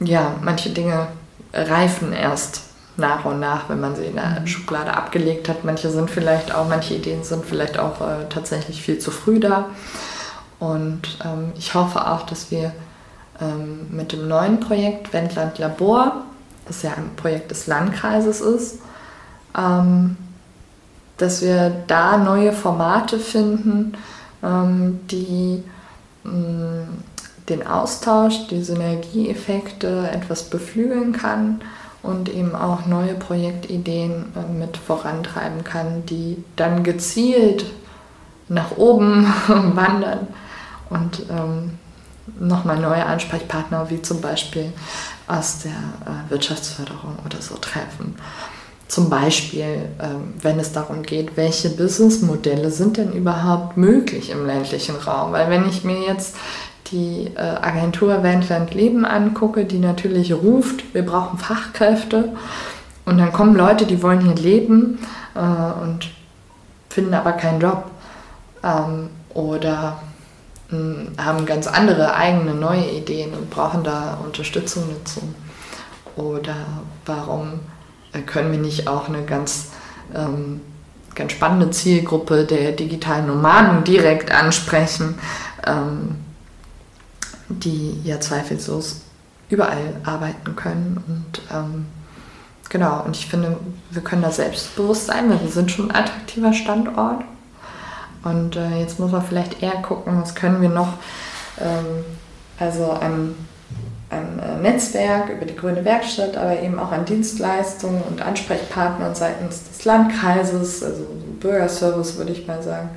[0.00, 1.06] ja, manche Dinge
[1.52, 2.62] reifen erst
[2.96, 4.46] nach und nach, wenn man sie in der mhm.
[4.46, 5.64] Schublade abgelegt hat.
[5.64, 9.66] Manche sind vielleicht auch, manche Ideen sind vielleicht auch äh, tatsächlich viel zu früh da.
[10.58, 12.72] Und ähm, ich hoffe auch, dass wir
[13.40, 16.24] ähm, mit dem neuen Projekt Wendland Labor,
[16.66, 18.78] das ja ein Projekt des Landkreises ist,
[19.56, 20.16] ähm,
[21.18, 23.96] dass wir da neue Formate finden,
[24.42, 25.62] ähm, die
[26.24, 26.84] mm,
[27.48, 31.60] den Austausch, die Synergieeffekte etwas beflügeln kann
[32.02, 37.66] und eben auch neue Projektideen äh, mit vorantreiben kann, die dann gezielt
[38.48, 40.26] nach oben wandern
[40.90, 41.78] und ähm,
[42.38, 44.72] nochmal neue Ansprechpartner wie zum Beispiel
[45.26, 48.16] aus der äh, Wirtschaftsförderung oder so treffen.
[48.94, 54.94] Zum Beispiel, ähm, wenn es darum geht, welche Businessmodelle sind denn überhaupt möglich im ländlichen
[54.94, 55.32] Raum?
[55.32, 56.36] Weil wenn ich mir jetzt
[56.92, 62.34] die äh, Agentur Wendland Leben angucke, die natürlich ruft, wir brauchen Fachkräfte
[63.04, 65.00] und dann kommen Leute, die wollen hier leben
[65.34, 66.10] äh, und
[66.88, 67.90] finden aber keinen Job
[68.62, 70.02] ähm, oder
[70.68, 75.20] hm, haben ganz andere eigene neue Ideen und brauchen da Unterstützung dazu.
[76.14, 76.54] Oder
[77.06, 77.58] warum
[78.22, 79.70] können wir nicht auch eine ganz,
[80.14, 80.60] ähm,
[81.14, 85.18] ganz spannende Zielgruppe der digitalen Nomaden direkt ansprechen,
[85.66, 86.16] ähm,
[87.48, 89.02] die ja zweifellos
[89.48, 91.02] überall arbeiten können.
[91.06, 91.86] Und ähm,
[92.68, 93.56] genau, und ich finde,
[93.90, 97.24] wir können da selbstbewusst sein, weil wir sind schon ein attraktiver Standort.
[98.22, 100.94] Und äh, jetzt muss man vielleicht eher gucken, was können wir noch,
[101.60, 102.04] ähm,
[102.58, 103.34] also an
[104.14, 109.64] ein äh, Netzwerk über die Grüne Werkstatt, aber eben auch an Dienstleistungen und Ansprechpartnern seitens
[109.64, 111.06] des Landkreises, also
[111.40, 112.90] Bürgerservice würde ich mal sagen.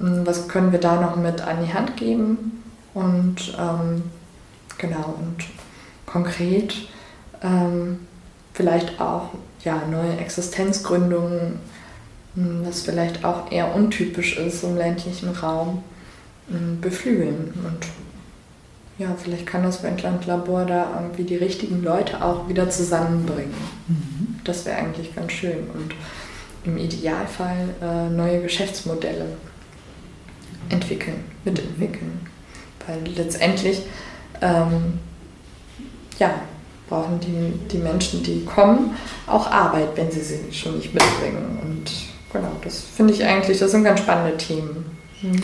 [0.00, 2.62] Hm, was können wir da noch mit an die Hand geben?
[2.94, 4.02] Und ähm,
[4.78, 5.44] genau, und
[6.06, 6.74] konkret
[7.42, 8.00] ähm,
[8.54, 9.30] vielleicht auch
[9.64, 11.58] ja, neue Existenzgründungen,
[12.34, 15.82] hm, was vielleicht auch eher untypisch ist im ländlichen Raum,
[16.48, 17.86] hm, beflügeln und
[18.98, 23.54] ja, vielleicht kann das Wendland-Labor da irgendwie die richtigen Leute auch wieder zusammenbringen.
[23.86, 24.40] Mhm.
[24.44, 25.70] Das wäre eigentlich ganz schön.
[25.72, 25.94] Und
[26.64, 29.26] im Idealfall äh, neue Geschäftsmodelle
[30.68, 32.26] entwickeln, mitentwickeln.
[32.86, 33.82] Weil letztendlich
[34.40, 34.98] ähm,
[36.18, 36.34] ja,
[36.88, 38.96] brauchen die, die Menschen, die kommen,
[39.26, 41.58] auch Arbeit, wenn sie sie schon nicht mitbringen.
[41.62, 41.90] Und
[42.32, 44.84] genau, das finde ich eigentlich, das sind ganz spannende Themen.
[45.22, 45.42] Mhm.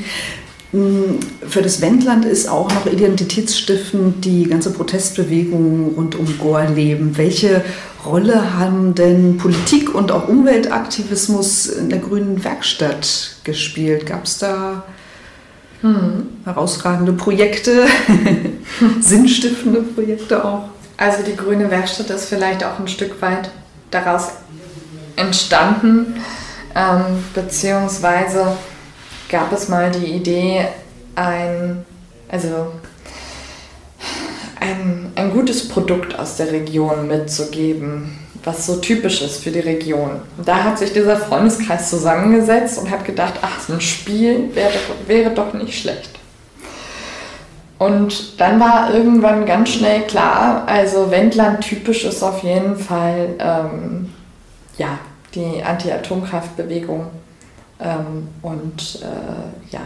[0.74, 7.16] Mm, für das Wendland ist auch noch identitätsstiftend die ganze Protestbewegung rund um Gorleben.
[7.16, 7.64] Welche
[8.04, 14.06] Rolle haben denn Politik und auch Umweltaktivismus in der Grünen Werkstatt gespielt?
[14.06, 14.82] Gab es da
[15.82, 16.26] hm.
[16.44, 17.86] herausragende Projekte,
[19.00, 20.64] sinnstiftende Projekte auch?
[20.96, 23.48] Also die Grüne Werkstatt ist vielleicht auch ein Stück weit
[23.92, 24.30] daraus
[25.14, 26.16] entstanden,
[26.74, 28.56] ähm, beziehungsweise
[29.28, 30.66] gab es mal die Idee,
[31.14, 31.84] ein,
[32.28, 32.72] also
[34.60, 40.20] ein, ein gutes Produkt aus der Region mitzugeben, was so typisch ist für die Region.
[40.44, 44.74] Da hat sich dieser Freundeskreis zusammengesetzt und hat gedacht, ach, so ein Spiel wäre,
[45.06, 46.10] wäre doch nicht schlecht.
[47.78, 54.12] Und dann war irgendwann ganz schnell klar, also Wendland typisch ist auf jeden Fall ähm,
[54.78, 54.98] ja,
[55.34, 57.06] die Anti-Atomkraftbewegung
[57.84, 59.80] ähm, und äh, ja,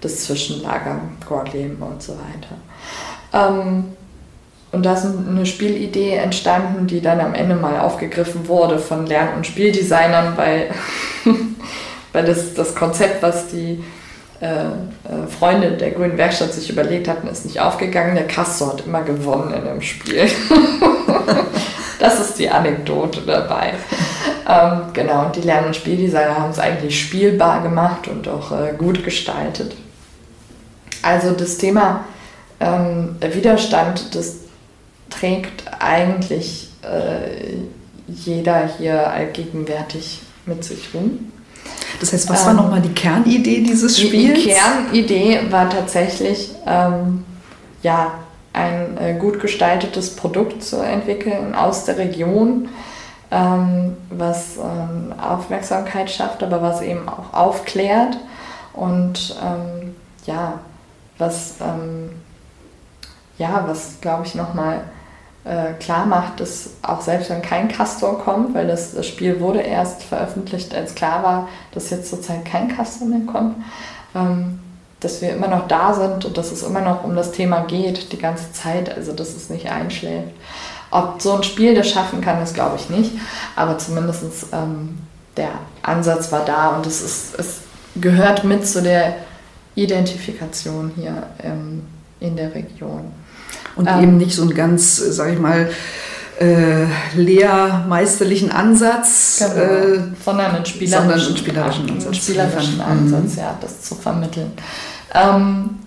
[0.00, 2.56] das Zwischenlager Gorleben und so weiter.
[3.32, 3.84] Ähm,
[4.72, 9.36] und da ist eine Spielidee entstanden, die dann am Ende mal aufgegriffen wurde von Lern-
[9.36, 10.70] und Spieldesignern, weil,
[12.12, 13.82] weil das, das Konzept, was die
[14.40, 18.16] äh, äh, Freunde der Grünen Werkstatt sich überlegt hatten, ist nicht aufgegangen.
[18.16, 20.28] Der Castor hat immer gewonnen in dem Spiel.
[21.98, 23.74] das ist die Anekdote dabei.
[24.48, 28.74] Ähm, genau, und die Lern- und Spieldesigner haben es eigentlich spielbar gemacht und auch äh,
[28.76, 29.74] gut gestaltet.
[31.02, 32.04] Also das Thema
[32.60, 34.36] ähm, Widerstand, das
[35.10, 37.56] trägt eigentlich äh,
[38.08, 41.32] jeder hier allgegenwärtig mit sich rum.
[42.00, 44.42] Das heißt, was ähm, war nochmal die Kernidee dieses Spiels?
[44.42, 47.24] Die Kernidee war tatsächlich, ähm,
[47.82, 48.12] ja,
[48.56, 52.68] ein äh, gut gestaltetes Produkt zu entwickeln aus der Region,
[53.30, 58.16] ähm, was ähm, Aufmerksamkeit schafft, aber was eben auch aufklärt
[58.72, 59.94] und ähm,
[60.24, 60.60] ja,
[61.18, 62.10] was, ähm,
[63.38, 64.84] ja, was glaube ich nochmal
[65.44, 69.60] äh, klar macht, dass auch selbst wenn kein Castor kommt, weil das, das Spiel wurde
[69.60, 73.56] erst veröffentlicht, als klar war, dass jetzt zurzeit kein Castor mehr kommt,
[74.14, 74.58] ähm,
[75.06, 78.12] dass wir immer noch da sind und dass es immer noch um das Thema geht,
[78.12, 80.32] die ganze Zeit, also dass es nicht einschläft.
[80.90, 83.12] Ob so ein Spiel das schaffen kann, das glaube ich nicht,
[83.54, 84.98] aber zumindest ähm,
[85.36, 85.50] der
[85.82, 87.60] Ansatz war da und es, ist, es
[87.94, 89.16] gehört mit zu der
[89.76, 91.82] Identifikation hier ähm,
[92.18, 93.12] in der Region.
[93.76, 95.70] Und ähm, eben nicht so einen ganz, sag ich mal,
[96.40, 99.62] äh, lehrmeisterlichen Ansatz, genau.
[99.62, 103.38] äh, sondern einen spielerischen, sondern einen spielerischen Ansatz, einen spielerischen Ansatz mhm.
[103.38, 104.52] ja, das zu vermitteln.
[105.16, 105.78] Ähm,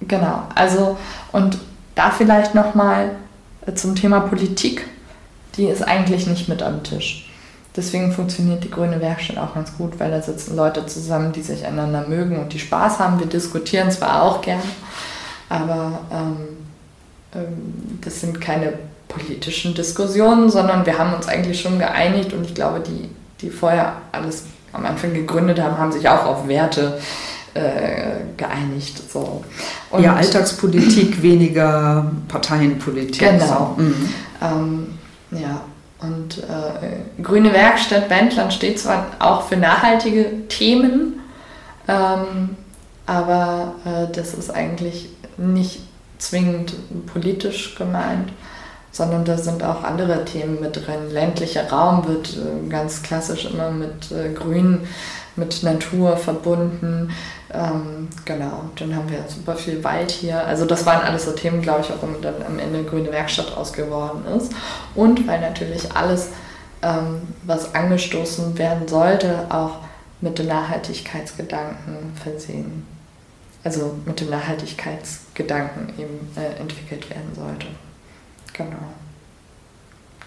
[0.00, 0.96] genau, also
[1.32, 1.58] und
[1.94, 3.10] da vielleicht nochmal
[3.74, 4.86] zum Thema Politik,
[5.56, 7.28] die ist eigentlich nicht mit am Tisch.
[7.76, 11.64] Deswegen funktioniert die Grüne Werkstatt auch ganz gut, weil da sitzen Leute zusammen, die sich
[11.64, 13.18] einander mögen und die Spaß haben.
[13.18, 14.60] Wir diskutieren zwar auch gern,
[15.48, 16.36] aber ähm,
[17.34, 18.74] ähm, das sind keine
[19.08, 23.08] politischen Diskussionen, sondern wir haben uns eigentlich schon geeinigt und ich glaube, die,
[23.40, 27.31] die vorher alles am Anfang gegründet haben, haben sich auch auf Werte äh,
[28.36, 29.10] geeinigt.
[29.12, 29.44] So.
[29.90, 33.20] Und ja, Alltagspolitik, weniger Parteienpolitik.
[33.20, 33.74] Genau.
[33.76, 33.82] So.
[33.82, 34.08] Mhm.
[34.40, 34.98] Ähm,
[35.32, 35.60] ja,
[36.02, 41.20] und äh, Grüne Werkstatt Wendland steht zwar auch für nachhaltige Themen,
[41.86, 42.56] ähm,
[43.06, 45.80] aber äh, das ist eigentlich nicht
[46.18, 46.74] zwingend
[47.06, 48.32] politisch gemeint,
[48.90, 51.10] sondern da sind auch andere Themen mit drin.
[51.10, 54.80] Ländlicher Raum wird äh, ganz klassisch immer mit äh, Grün,
[55.36, 57.10] mit Natur verbunden.
[57.52, 60.46] Ähm, genau, dann haben wir super viel Wald hier.
[60.46, 64.24] Also das waren alles so Themen, glaube ich, warum dann am Ende Grüne Werkstatt ausgeworden
[64.36, 64.52] ist.
[64.94, 66.28] Und weil natürlich alles,
[66.82, 69.78] ähm, was angestoßen werden sollte, auch
[70.20, 72.86] mit dem Nachhaltigkeitsgedanken versehen
[73.64, 77.66] also mit dem Nachhaltigkeitsgedanken eben äh, entwickelt werden sollte.
[78.52, 78.92] Genau.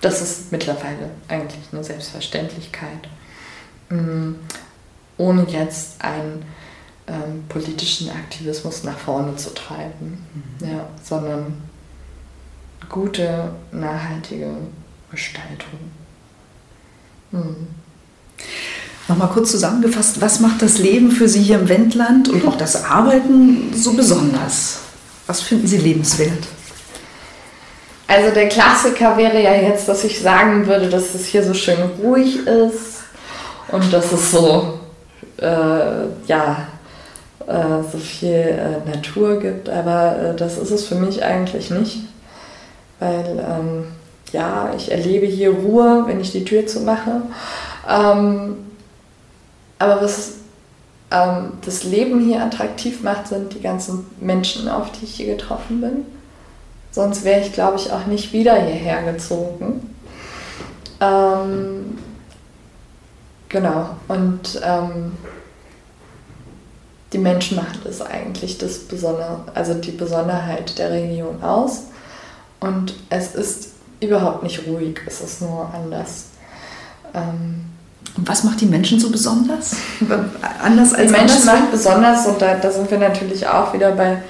[0.01, 3.10] Das ist mittlerweile eigentlich eine Selbstverständlichkeit.
[5.18, 6.45] Ohne jetzt einen
[7.07, 10.26] ähm, politischen Aktivismus nach vorne zu treiben,
[10.59, 10.68] mhm.
[10.68, 11.61] ja, sondern
[12.89, 14.49] gute, nachhaltige
[15.11, 15.80] Gestaltung.
[17.32, 17.68] Mhm.
[19.07, 22.86] Nochmal kurz zusammengefasst, was macht das Leben für Sie hier im Wendland und auch das
[22.86, 24.80] Arbeiten so besonders?
[25.28, 26.47] Was finden Sie lebenswert?
[28.07, 31.82] Also der Klassiker wäre ja jetzt, dass ich sagen würde, dass es hier so schön
[32.01, 33.03] ruhig ist
[33.70, 34.80] und dass es so,
[35.42, 36.68] ja,
[37.48, 41.99] äh, so viel äh, Natur gibt, aber äh, das ist es für mich eigentlich nicht,
[42.99, 43.86] weil ähm,
[44.32, 47.22] ja, ich erlebe hier Ruhe, wenn ich die Tür zumache.
[47.88, 48.57] Ähm,
[49.78, 50.34] aber was
[51.12, 55.82] ähm, das Leben hier attraktiv macht, sind die ganzen Menschen, auf die ich hier getroffen
[55.82, 56.06] bin.
[56.91, 59.95] Sonst wäre ich, glaube ich, auch nicht wieder hierher gezogen.
[60.99, 61.94] Ähm,
[63.56, 63.90] genau.
[64.10, 65.14] Und ähm,
[67.14, 71.84] die Menschen machen das eigentlich das Besondere, also die Besonderheit der Region aus.
[72.60, 73.69] Und es ist
[74.02, 76.26] überhaupt nicht ruhig, es ist nur anders.
[77.14, 77.65] Ähm,
[78.18, 79.76] und was macht die Menschen so besonders?
[80.61, 84.22] Anders als Die Menschen macht besonders, und da, da sind wir natürlich auch wieder bei,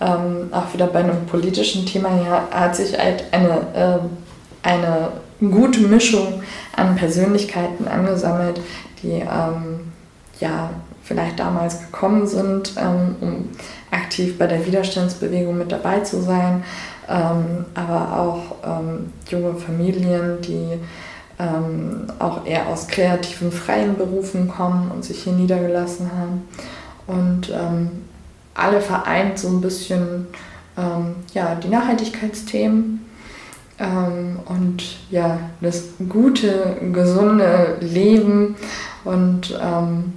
[0.00, 5.08] ähm, auch wieder bei einem politischen Thema, hier hat sich halt eine, äh, eine
[5.40, 6.42] gute Mischung
[6.76, 8.60] an Persönlichkeiten angesammelt,
[9.02, 9.92] die ähm,
[10.40, 10.70] ja
[11.02, 13.48] vielleicht damals gekommen sind, ähm, um
[13.90, 16.64] aktiv bei der Widerstandsbewegung mit dabei zu sein,
[17.08, 20.78] ähm, aber auch ähm, junge Familien, die
[21.38, 26.48] ähm, auch eher aus kreativen, freien Berufen kommen und sich hier niedergelassen haben.
[27.06, 27.90] Und ähm,
[28.54, 30.26] alle vereint so ein bisschen
[31.34, 33.04] ja, die Nachhaltigkeitsthemen
[33.78, 38.56] ähm, und ja, das gute, gesunde Leben
[39.04, 40.14] und ähm,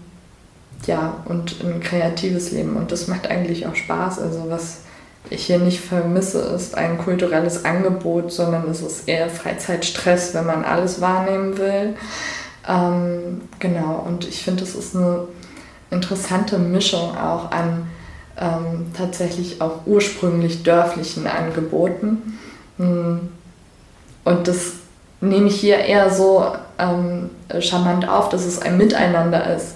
[0.85, 2.75] ja, und ein kreatives Leben.
[2.75, 4.19] Und das macht eigentlich auch Spaß.
[4.19, 4.81] Also was
[5.29, 10.63] ich hier nicht vermisse, ist ein kulturelles Angebot, sondern es ist eher Freizeitstress, wenn man
[10.63, 11.95] alles wahrnehmen will.
[12.67, 15.27] Ähm, genau, und ich finde, es ist eine
[15.89, 17.87] interessante Mischung auch an
[18.39, 22.37] ähm, tatsächlich auch ursprünglich dörflichen Angeboten.
[22.77, 23.29] Hm.
[24.27, 24.73] Und das
[25.21, 26.45] nehme ich hier eher so
[26.77, 27.29] ähm,
[27.61, 29.75] charmant auf, dass es ein Miteinander ist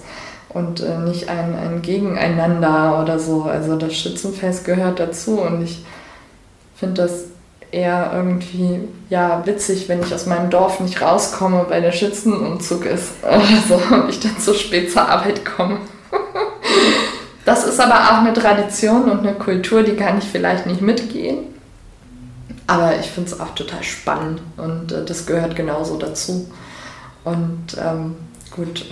[0.50, 3.44] und äh, nicht ein, ein Gegeneinander oder so.
[3.44, 5.86] Also das Schützenfest gehört dazu und ich
[6.76, 7.24] finde das
[7.70, 13.12] eher irgendwie ja, witzig, wenn ich aus meinem Dorf nicht rauskomme, weil der Schützenumzug ist
[13.22, 15.78] oder so und ich dann zu spät zur Arbeit komme.
[17.46, 21.52] das ist aber auch eine Tradition und eine Kultur, die kann ich vielleicht nicht mitgehen.
[22.66, 26.50] Aber ich finde es auch total spannend und äh, das gehört genauso dazu.
[27.24, 28.16] Und ähm,
[28.50, 28.84] gut,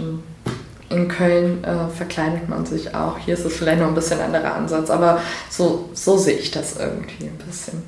[0.90, 3.16] in Köln äh, verkleidet man sich auch.
[3.18, 6.76] Hier ist es vielleicht noch ein bisschen anderer Ansatz, aber so, so sehe ich das
[6.76, 7.82] irgendwie ein bisschen.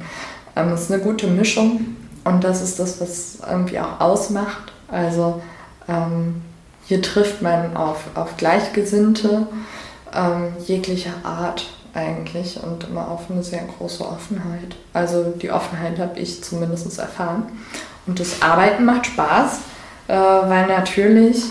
[0.54, 4.72] Ähm, es ist eine gute Mischung und das ist das, was irgendwie auch ausmacht.
[4.88, 5.42] Also
[5.88, 6.42] ähm,
[6.84, 9.48] hier trifft man auf, auf Gleichgesinnte
[10.14, 14.76] ähm, jeglicher Art eigentlich und immer auf eine sehr große Offenheit.
[14.92, 17.44] Also die Offenheit habe ich zumindest erfahren.
[18.06, 19.60] Und das Arbeiten macht Spaß,
[20.08, 21.44] äh, weil natürlich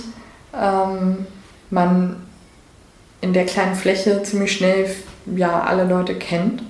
[0.60, 1.28] ähm,
[1.70, 2.18] man
[3.22, 4.90] in der kleinen Fläche ziemlich schnell
[5.36, 6.64] ja, alle Leute kennt.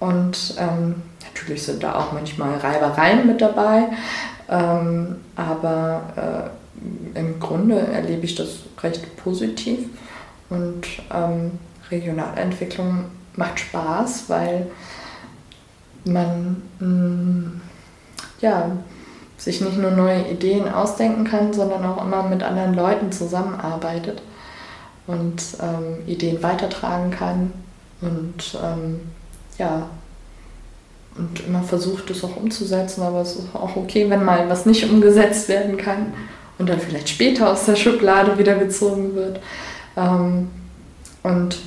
[0.00, 3.84] Und ähm, natürlich sind da auch manchmal Reibereien mit dabei,
[4.50, 6.52] ähm, aber
[7.14, 9.78] äh, im Grunde erlebe ich das recht positiv.
[10.50, 11.52] Und ähm,
[11.90, 13.06] Regionalentwicklung
[13.36, 14.66] macht Spaß, weil
[16.04, 17.60] man mh, mm,
[18.40, 18.70] ja,
[19.36, 24.22] sich nicht nur neue Ideen ausdenken kann, sondern auch immer mit anderen Leuten zusammenarbeitet
[25.06, 27.52] und ähm, Ideen weitertragen kann
[28.00, 29.00] und ähm,
[29.58, 29.88] ja,
[31.16, 34.90] und immer versucht es auch umzusetzen, aber es ist auch okay, wenn mal was nicht
[34.90, 36.12] umgesetzt werden kann
[36.58, 39.40] und dann vielleicht später aus der Schublade wieder gezogen wird.
[39.96, 40.48] Ähm,
[41.22, 41.58] und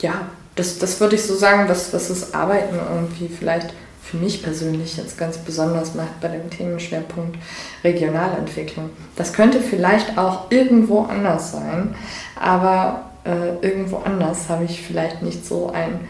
[0.00, 4.42] ja, das, das würde ich so sagen, was, was das Arbeiten irgendwie vielleicht für mich
[4.42, 7.38] persönlich jetzt ganz besonders macht bei dem Themenschwerpunkt
[7.82, 8.90] Regionalentwicklung.
[9.16, 11.94] Das könnte vielleicht auch irgendwo anders sein,
[12.38, 16.00] aber äh, irgendwo anders habe ich vielleicht nicht so ein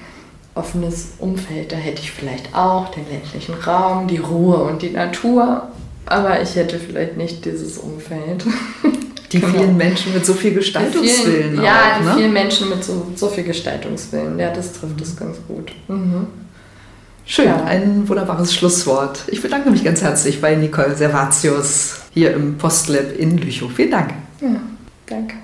[0.54, 1.72] offenes Umfeld.
[1.72, 5.68] Da hätte ich vielleicht auch den ländlichen Raum, die Ruhe und die Natur,
[6.06, 8.44] aber ich hätte vielleicht nicht dieses Umfeld.
[9.32, 9.52] Die genau.
[9.52, 11.52] vielen Menschen mit so viel Gestaltungswillen.
[11.52, 12.14] Vielen, ja, die ne?
[12.16, 14.38] vielen Menschen mit so, so viel Gestaltungswillen.
[14.38, 15.72] Ja, das trifft es ganz gut.
[15.88, 16.26] Mhm.
[17.24, 17.64] Schön, ja.
[17.64, 19.24] ein wunderbares Schlusswort.
[19.28, 23.70] Ich bedanke mich ganz herzlich bei Nicole Servatius hier im Postlab in Lüchow.
[23.72, 24.10] Vielen Dank.
[24.40, 24.60] Ja,
[25.06, 25.36] danke.